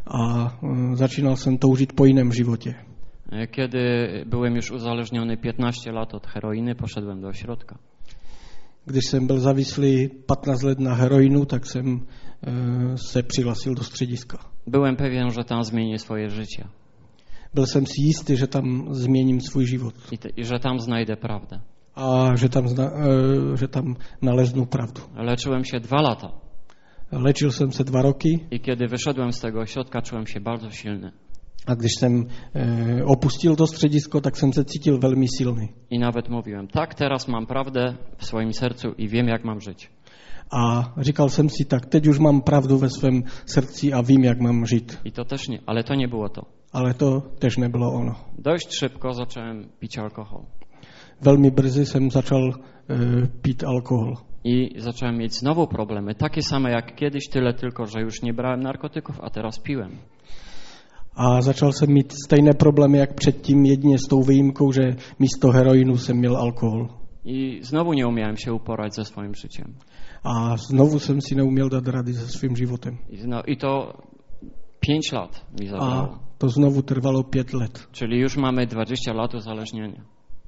[0.06, 2.74] A mm, začínal jsem toužit po jiném životě.
[3.32, 3.80] E, Kiedy
[4.26, 7.78] byłem już uzależniony 15 lat od heroiny, poszedłem do ośrodka.
[8.86, 12.06] Když jsem byl závislý 15 let na heroinu, tak jsem
[12.96, 14.38] se přihlasil do střediska.
[14.68, 16.68] Byłem pewien, że tam zmienię swoje życie
[17.54, 21.16] Byl jsem si jistý, že tam změním svůj život i, te, i że tam znajdę
[21.16, 21.60] prawdę.
[21.96, 25.02] a že tam, zna, e, že tam naleznu pravdu.
[25.16, 26.32] Leczyłem się dwa lata
[27.12, 31.12] Léčil jsem se dva roky i kiedy wyszedłem z tego ośrodka, czułem się bardzo silny.
[31.68, 35.70] a když jsem e, opustil to středisko, tak jsem se cítil velmi silný.
[35.90, 39.90] I nawet mówiłem, tak, teraz mam prawdę w swoim sercu i wiem, jak mam żyć.
[40.52, 44.40] A říkal jsem si, tak teď už mám pravdu ve svém srdci a vím, jak
[44.40, 45.00] mám žít.
[45.04, 46.42] I to też nie, ale to nie było to.
[46.74, 48.16] Ale to tež nebylo ono.
[48.38, 50.46] Dość szybko zacząłem pić alkohol.
[51.22, 52.54] Velmi brzy jsem začal
[52.90, 54.18] e, pít alkohol.
[54.44, 58.64] I zacząłem mieć znowu problemy, takie same jak kiedyś, tyle tylko, że już nie brałem
[58.64, 59.92] narkotyków, a teraz piłem.
[61.16, 65.98] A začal jsem mít stejné problémy, jak předtím, jedině s tou výjimkou, že místo heroinu
[65.98, 66.90] jsem měl alkohol.
[67.26, 69.74] I znowu nie umiałem się uporać ze swoim życiem.
[70.26, 72.98] A znovu jsem si neuměl dát rady se svým životem.
[73.10, 73.94] I, zno, i to
[74.80, 76.14] pięć lat mi zabrało.
[76.14, 77.88] A to znovu trvalo pět let.
[77.92, 80.02] Czyli już mamy 20 lat uzależnienia.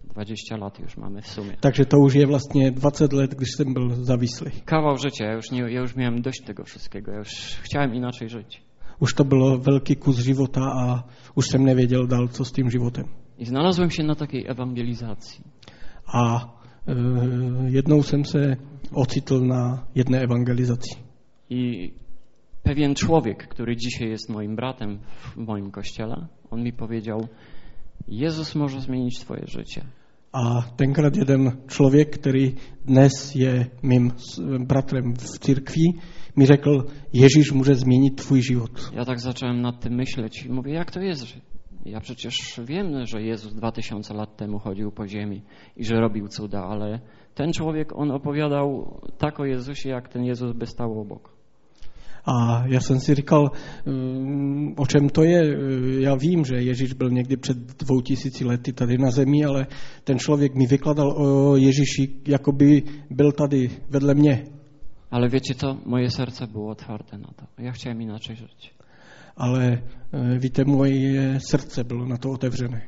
[0.03, 1.57] 20 lat już mamy w sumie.
[1.59, 4.51] Takže to už je vlastně 20 let, když jsem byl závislý.
[4.65, 7.29] Kawał życia, ja już, nie, ja już miałem dość tego wszystkiego, ja już
[7.61, 8.61] chciałem inaczej żyć.
[8.99, 11.03] Už to bylo velký kus života a
[11.35, 13.05] už jsem nevěděl dál, co s tím životem.
[13.37, 15.43] I znalazłem się na takiej ewangelizacji.
[16.07, 16.39] A
[16.87, 16.93] e,
[17.67, 18.57] jednou jsem se
[18.93, 20.95] ocitl na jedné evangelizaci.
[21.49, 21.91] I
[22.63, 27.27] pewien człowiek, który dzisiaj jest moim bratem w moim kościele, on mi powiedział:
[28.07, 29.81] Jezus może zmienić Twoje życie.
[30.31, 34.11] A tenkrát jeden člověk, který dnes je mým
[34.59, 35.93] bratrem v církvi,
[36.35, 38.91] mi řekl, Ježíš může změnit tvůj život.
[38.93, 41.23] Ja tak zacząłem nad tym myśleć i mówię: Jak to jest?
[41.23, 41.41] że
[41.85, 45.41] Ja przecież wiem, że Jezus dwa tysiące lat temu chodził po ziemi
[45.77, 46.99] i że robił cuda, ale
[47.37, 51.37] ten człowiek, on opowiadał tak o Jezusie, jak ten Jezus by stał obok.
[52.25, 53.51] A já jsem si říkal,
[53.85, 55.57] mm, o čem to je.
[55.99, 59.67] Já vím, že Ježíš byl někdy před dvou tisíci lety tady na zemi, ale
[60.03, 64.43] ten člověk mi vykladal o Ježíši, jako by byl tady vedle mě.
[65.11, 65.77] Ale wiecie co?
[65.85, 67.45] Moje serce było otwarte na to.
[67.57, 68.73] Ja chciałem inaczej żyć.
[69.35, 69.81] Ale
[70.39, 72.81] víte, moje srdce bylo na to otevřené.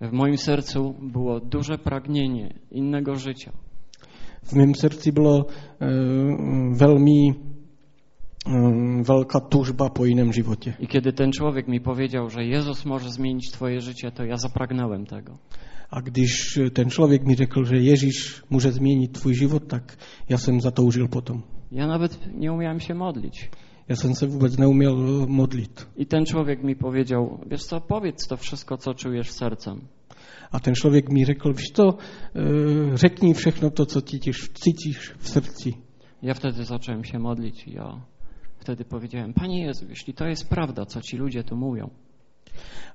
[0.00, 3.52] W moim sercu było duże pragnienie innego życia.
[4.46, 5.46] V mém srdci bylo e,
[6.74, 7.34] velmi
[8.46, 10.78] mm, veľká túžba po iném živote.
[10.78, 15.06] I kiedy ten człowiek mi powiedział, że Jezus może zmienić twoje życie, to ja zapragnąłem
[15.06, 15.38] tego.
[15.90, 20.60] A když ten člověk mi řekl, že Ježíš může změnit tvůj život, tak já jsem
[20.60, 21.42] za to potom.
[21.72, 23.50] Ja nawet nie umiałem się modlić.
[23.88, 25.86] Já jsem se vůbec neuměl modlit.
[25.96, 29.80] I ten człowiek mi powiedział, wiesz co, powiedz to wszystko, co czujesz sercem.
[30.52, 35.28] A ten člověk mi řekl, víš to, eh, řekni všechno to, co cítíš, cítíš v
[35.28, 35.74] srdci.
[36.22, 38.00] Ja wtedy zacząłem się modlić i ja
[38.58, 41.90] wtedy powiedziałem, Panie Jezu, jeśli to jest prawda, co ci ludzie tu mówią,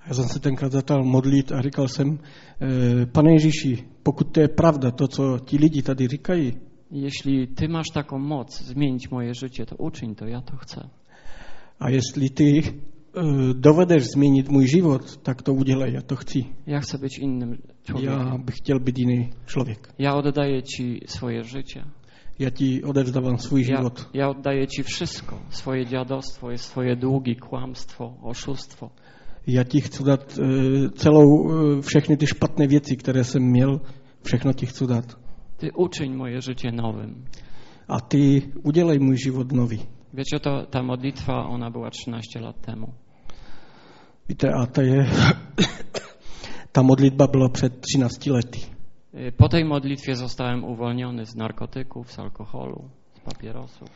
[0.04, 0.74] A já jsem se tenkrát
[1.04, 2.20] modlit a říkal jsem,
[3.12, 6.54] pane Ježíši, pokud to je pravda, to, co ti lidi tady říkají,
[6.92, 10.90] jeśli Ty masz taką moc zmienić moje życie, to uczyń to, ja to chcę.
[11.80, 12.64] a jestli ty
[13.54, 16.46] dovedeš změnit můj život, tak to udělej, já to chci.
[16.68, 18.28] Ja chcę być innym człowiekiem.
[18.28, 19.94] Já bych chtěl být jiný člověk.
[20.00, 21.84] Ja oddaję Ci swoje życie.
[22.40, 24.10] Já ti odevzdávám svůj Ja, život.
[24.14, 25.40] ja oddaję Ci wszystko.
[25.50, 28.92] Swoje dziadostwo, swoje długi, kłamstwo, oszustwo.
[29.48, 33.82] Já ti chci dát eh, celou, eh, všechny ty špatné věci, které jsem měl,
[34.24, 35.18] všechno ti chci dát.
[35.58, 37.26] Ty uczyń moje życie nowym.
[37.88, 39.82] A ty udělej můj život nový.
[40.14, 42.94] Wiecie, to, ta modlitwa, ona była 13 lat temu.
[44.30, 45.06] Víte, a to je,
[46.72, 48.60] ta modlitba byla před 13 lety.
[49.14, 53.90] Y, Po tej modlitwie zostałem uwolniony z narkotyków, z alkoholu, z papierosów.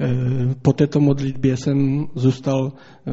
[0.00, 2.72] Eh, Po této modlitbě jsem zůstal
[3.06, 3.12] eh,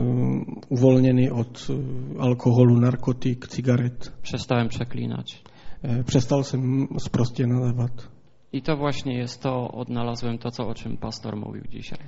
[0.69, 1.71] uvolněný od
[2.19, 4.13] alkoholu, narkotik, cigaret.
[4.21, 5.43] Przestałem przeklinać.
[5.83, 7.91] Eh, Přestal jsem sprostě nadávat.
[8.53, 11.99] I to właśnie jest to, odnalazłem to, co, o czym pastor mówił dzisiaj.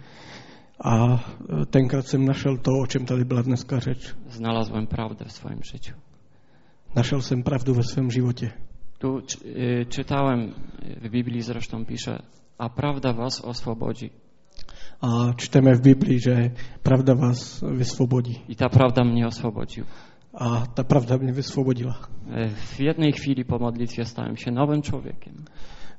[0.79, 4.15] A eh, tenkrát jsem našel to, o čem tady byla dneska řeč.
[4.27, 5.93] Znalazłem prawdę w swoim życiu.
[6.95, 8.51] Našel jsem pravdu ve svém životě.
[8.97, 10.53] Tu y, czytałem,
[11.01, 12.21] w Biblii zresztą pisze,
[12.57, 14.09] a prawda was oswobodzi.
[15.01, 16.51] A čteme v Biblii, že
[16.83, 18.39] pravda vás vysvobodí.
[18.47, 19.87] I ta prawda mnie oswobodziła.
[20.33, 21.95] A ta pravda mě vysvobodila.
[22.27, 25.45] Y, W jednej chwili po modlitwie stałem się nowym człowiekiem.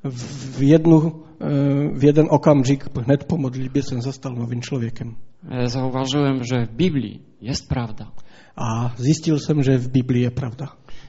[0.04, 5.16] V jednu, eh, v jeden okamžik hned po modlitbě jsem zastal novým člověkem.
[5.64, 8.12] Y, Zauważyłem, że w Biblii jest prawda.
[8.56, 10.66] A zjistil jsem, že v Biblii je pravda.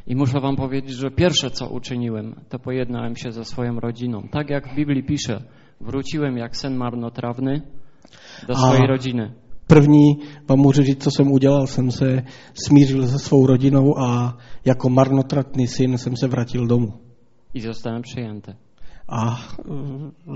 [0.08, 4.28] I muszę wam powiedzieć, że pierwsze co uczyniłem, to pojednałem się ze swoją rodziną.
[4.32, 5.44] Tak jak w Biblii pisze,
[5.82, 7.62] wróciłem jak sen marnotrawny
[8.48, 8.58] do A.
[8.58, 9.34] swojej rodziny.
[9.68, 12.24] První vám můžu říct, co jsem udělal, jsem se
[12.54, 16.94] smířil se svou rodinou a jako marnotratný syn jsem se vrátil domů.
[17.54, 18.56] I zostałem przyjęty.
[19.08, 19.64] A eh,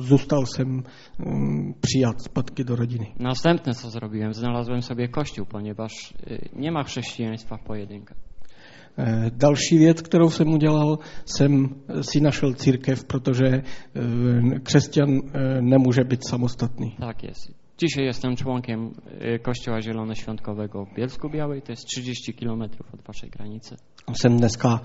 [0.02, 0.84] zůstal jsem
[1.20, 3.14] mm, přijat zpátky do rodiny.
[3.20, 6.14] Następne co zrobiłem, znalazłem sobie kościół, ponieważ
[6.56, 8.16] nie ma chrześcijaństwa w pojedynkę.
[8.98, 15.22] Eh, Další věc, kterou jsem udělal, jsem si našel církev, protože eh, křesťan
[15.62, 16.96] nemůže být samostatný.
[17.00, 17.59] Tak jest.
[17.82, 18.92] Dzisiaj jestem członkiem
[19.36, 22.62] y, Kościoła Zielonoświątkowego w Bielsku Białej, to jest 30 km
[22.94, 23.76] od waszej granicy.
[24.14, 24.80] Jsem dneska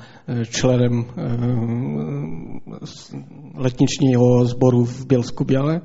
[0.51, 3.16] členem eh, s-
[3.55, 5.80] letničního sboru v Bělsku Běle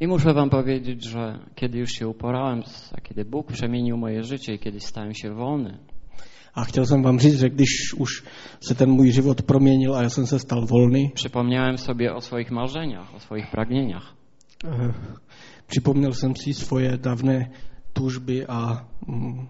[0.00, 2.62] I muszę wam powiedzieć, że kiedy już się uporałem,
[2.92, 5.78] a kiedy Bóg przemienił moje życie i kiedy stałem się wolny,
[6.54, 8.22] a chtěl jsem vám říct, že když už
[8.60, 12.50] se ten můj život proměnil a já jsem se stal volný, przypomniałem sobie o swoich
[12.50, 14.14] marzeniach, o swoich pragnieniach.
[15.66, 17.50] Připomněl jsem si svoje dávné
[17.92, 19.48] tužby a mm,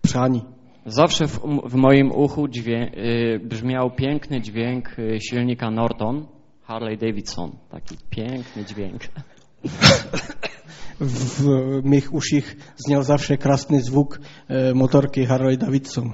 [0.00, 0.42] přání.
[0.86, 6.26] Zawsze w, w moim uchu dźwię, y, brzmiał piękny dźwięk y, silnika Norton,
[6.62, 7.52] Harley Davidson.
[7.68, 9.02] Taki piękny dźwięk.
[11.00, 11.44] V
[11.84, 12.56] mých uších
[12.86, 16.12] zněl zavše krásný zvuk eh, motorky Harley Davidson.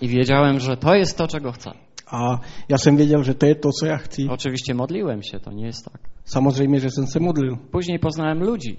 [0.00, 1.87] I wiedziałem, że to jest to, czego chcę.
[2.10, 4.26] A já jsem věděl, že to je to, co já chci.
[4.30, 6.00] Oczywiście modliłem się, to nie jest tak.
[6.24, 7.56] Samozřejmě, že jsem se modlil.
[7.70, 8.76] Później poznałem ludzi.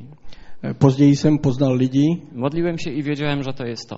[0.63, 3.97] Eh, Později jsem poznal lidi Modliłem się i wiedziałem, że to jest to.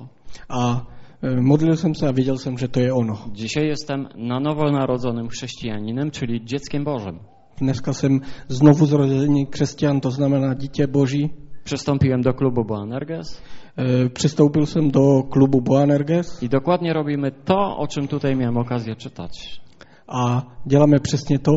[0.50, 0.86] a
[1.24, 3.18] eh, modlil jsem se a věděl jsem, že to je ono.
[3.34, 7.20] Dzisiaj jestem na nowo narodzonym chrześcijaninem, czyli dzieckiem Bożym.
[7.62, 11.30] Dneska jsem znovu zrozený křesťan, to znamená dítě boží.
[11.64, 13.42] Przystąpiłem do klubu Boanerges
[14.14, 19.62] Přistoupil jsem do klubu Boanerges i dokładnie robimy to, o czym tutaj miałem okazję czytać.
[20.12, 21.52] a děláme přesně to,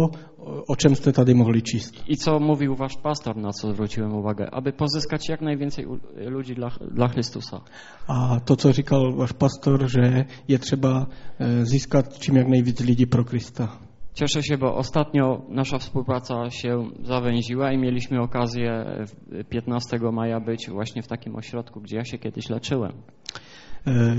[0.68, 1.94] o čem jste tady mohli číst.
[2.08, 5.86] I co mówił wasz pastor, na co zwróciłem uwagę, aby pozyskać jak najwięcej
[6.26, 7.60] ludzi dla, dla Chrystusa.
[8.08, 11.06] A to, co říkal váš pastor, že je třeba
[11.38, 13.78] eh, získat čím jak nejvíc lidí pro Krista.
[14.14, 20.70] Cieszę się, bo ostatnio nasza współpraca się zawęziła i mieliśmy okazję w- 15 maja być
[20.70, 22.92] właśnie w takim ośrodku, gdzie ja się kiedyś leczyłem.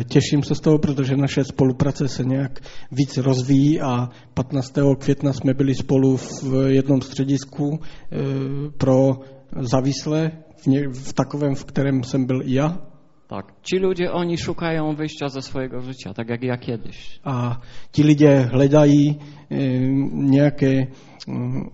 [0.10, 2.60] Těším se z toho, protože naše spolupráce se nějak
[2.92, 4.96] víc rozvíjí a 15.
[4.96, 8.18] května jsme byli spolu v jednom středisku eh,
[8.78, 9.20] pro
[9.60, 12.95] závislé, v, nie, v takovém, v kterém jsem i.
[13.28, 17.20] Tak, ci ludzie, oni szukają wyjścia ze swojego życia, tak jak ja kiedyś.
[17.24, 17.58] A
[17.92, 19.16] ti lidé hledají
[19.50, 19.58] e,
[20.14, 20.88] nějaké,
[21.28, 21.70] mm,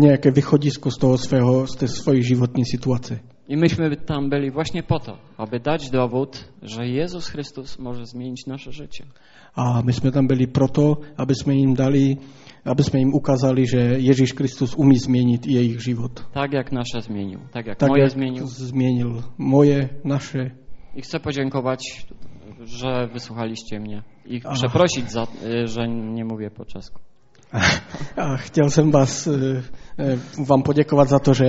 [0.00, 3.18] nějaké východisko z toho svého, z té swojej životní situace.
[3.48, 8.46] I myśmy tam byli właśnie po to, aby dać dowód, że Jezus Chrystus może zmienić
[8.46, 9.04] nasze życie.
[9.54, 12.16] A my jsme tam byli proto, aby jsme jim dali,
[12.64, 16.26] aby jsme jim ukázali, že Ježíš Kristus umí změnit i jejich život.
[16.34, 18.46] Tak jak nasze zmienił, tak jak Tak moje jak zmienił.
[18.46, 20.50] změnil moje, naše.
[20.94, 22.06] I chcę podziękować,
[22.64, 24.02] że wysłuchaliście mnie.
[24.26, 24.54] I Aha.
[24.54, 27.00] przeprosić za, y, że nie mówię po czesku.
[28.16, 29.62] A chtěl jsem vás, eh,
[29.98, 31.44] eh, vám poděkovat za to, že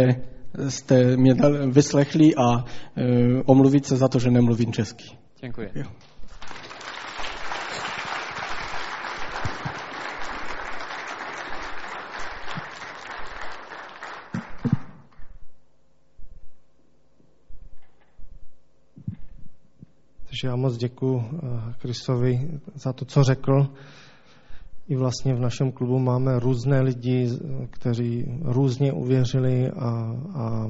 [0.70, 2.58] jste mě dal- vyslechli a
[2.98, 5.04] eh, omluvit se za to, že nemluvím česky.
[5.42, 5.70] Dziękuję.
[20.44, 21.24] Takže já moc děkuji
[21.80, 23.68] Kristovi za to, co řekl.
[24.88, 29.90] I vlastně v našem klubu máme různé lidi, eh, kteří různě uvěřili a,
[30.36, 30.68] a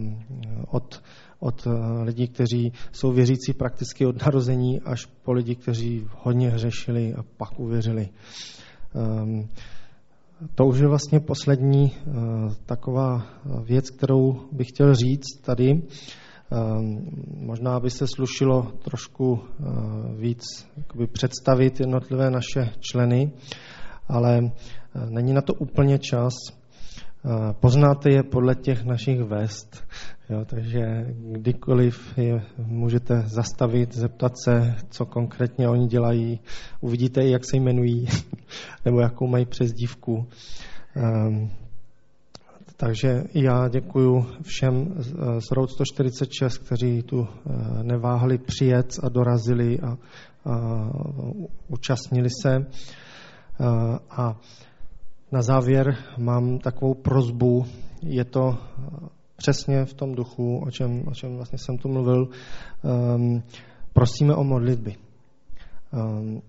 [0.67, 1.03] od,
[1.39, 7.13] od eh, lidí, kteří jsou věřící prakticky od narození, až po lidi, kteří hodně hřešili
[7.13, 8.09] a pak uvěřili.
[8.93, 9.49] Um,
[10.55, 11.91] to už je vlastně poslední
[12.65, 13.25] taková
[13.63, 15.81] věc, kterou bych chtěl říct tady.
[16.53, 19.39] Um, možná by se slušilo trošku uh,
[20.17, 20.41] víc
[21.11, 23.31] představit jednotlivé naše členy,
[24.07, 26.33] ale uh, není na to úplně čas.
[27.23, 29.87] Uh, poznáte je podle těch našich vest,
[30.29, 30.81] jo, takže
[31.31, 36.39] kdykoliv je můžete zastavit, zeptat se, co konkrétně oni dělají.
[36.81, 38.05] Uvidíte i, jak se jmenují,
[38.85, 40.27] nebo jakou mají přezdívku.
[42.83, 49.79] Takže já děkuji všem z z Road 146, kteří tu eh, neváhali přijet a dorazili
[49.79, 49.97] a,
[50.45, 50.89] a
[51.67, 52.55] účastnili se.
[52.55, 52.65] Eh,
[54.09, 54.39] A
[55.31, 57.65] na závěr mám takovou prozbu,
[58.01, 58.81] je to eh,
[59.35, 62.27] přesně v tom duchu, o čem, o čem vlastně jsem tu mluvil.
[62.83, 63.43] Um,
[63.93, 64.95] prosíme o modlitby.
[65.93, 66.41] Um,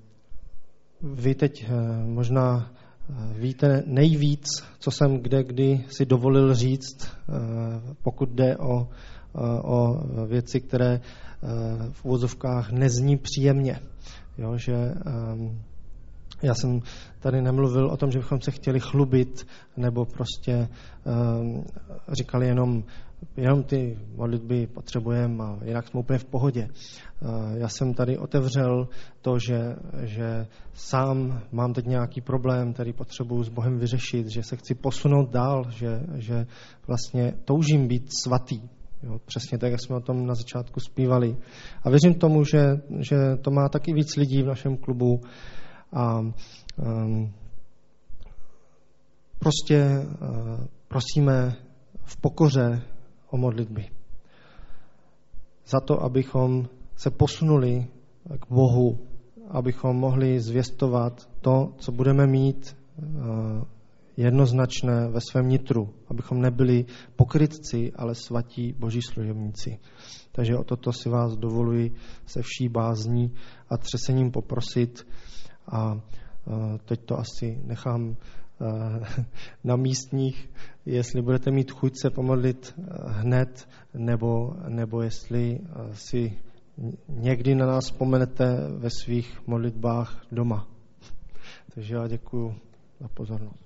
[1.03, 1.73] vy teď eh,
[2.07, 2.84] možná eh,
[3.39, 4.47] víte nejvíc,
[4.79, 10.93] co jsem kde kdy si dovolil říct, eh, pokud jde o, eh, o věci, které
[10.95, 11.01] eh,
[11.93, 13.81] v úvozovkách nezní příjemně.
[14.39, 15.63] Jo, že ehm,
[16.45, 16.81] já jsem
[17.21, 20.69] tady nemluvil o tom, že bychom se chtěli chlubit, nebo prostě
[21.05, 21.65] um,
[22.13, 22.85] říkali jenom,
[23.37, 26.69] jenom ty modlitby potřebujeme a jinak jsme úplně v pohodě.
[26.69, 28.89] Uh, já jsem tady otevřel
[29.23, 34.57] to, že, že sám mám teď nějaký problém, který potřebuji s Bohem vyřešit, že se
[34.57, 36.47] chci posunout dál, že, že
[36.87, 38.61] vlastně toužím být svatý.
[39.03, 41.37] Jo, přesně tak, jak jsme o tom na začátku zpívali.
[41.83, 42.63] A věřím tomu, že,
[42.99, 45.21] že to má taky víc lidí v našem klubu,
[45.95, 47.33] a um,
[49.39, 51.57] prostě uh, prosíme
[52.05, 52.83] v pokoře
[53.31, 53.89] o modlitby.
[55.67, 57.87] Za to, abychom se posunuli
[58.41, 58.99] k Bohu,
[59.51, 63.65] abychom mohli zvěstovat to, co budeme mít uh,
[64.17, 66.85] jednoznačné ve svém nitru, abychom nebyli
[67.17, 69.79] pokrytci, ale svatí boží služebníci.
[70.33, 71.95] Takže o toto si vás dovoluji
[72.27, 73.35] se vší bázní
[73.71, 75.07] a třesením poprosit,
[75.67, 76.01] a
[76.47, 79.25] eh, teď to asi nechám eh,
[79.65, 80.51] na místních,
[80.87, 85.61] jestli budete mít chuť se pomodlit eh, hned, nebo, nebo jestli
[85.93, 86.39] si
[87.09, 90.69] někdy na nás vzpomenete ve svých modlitbách doma.
[91.75, 92.55] Takže já děkuji
[93.01, 93.65] za pozornost.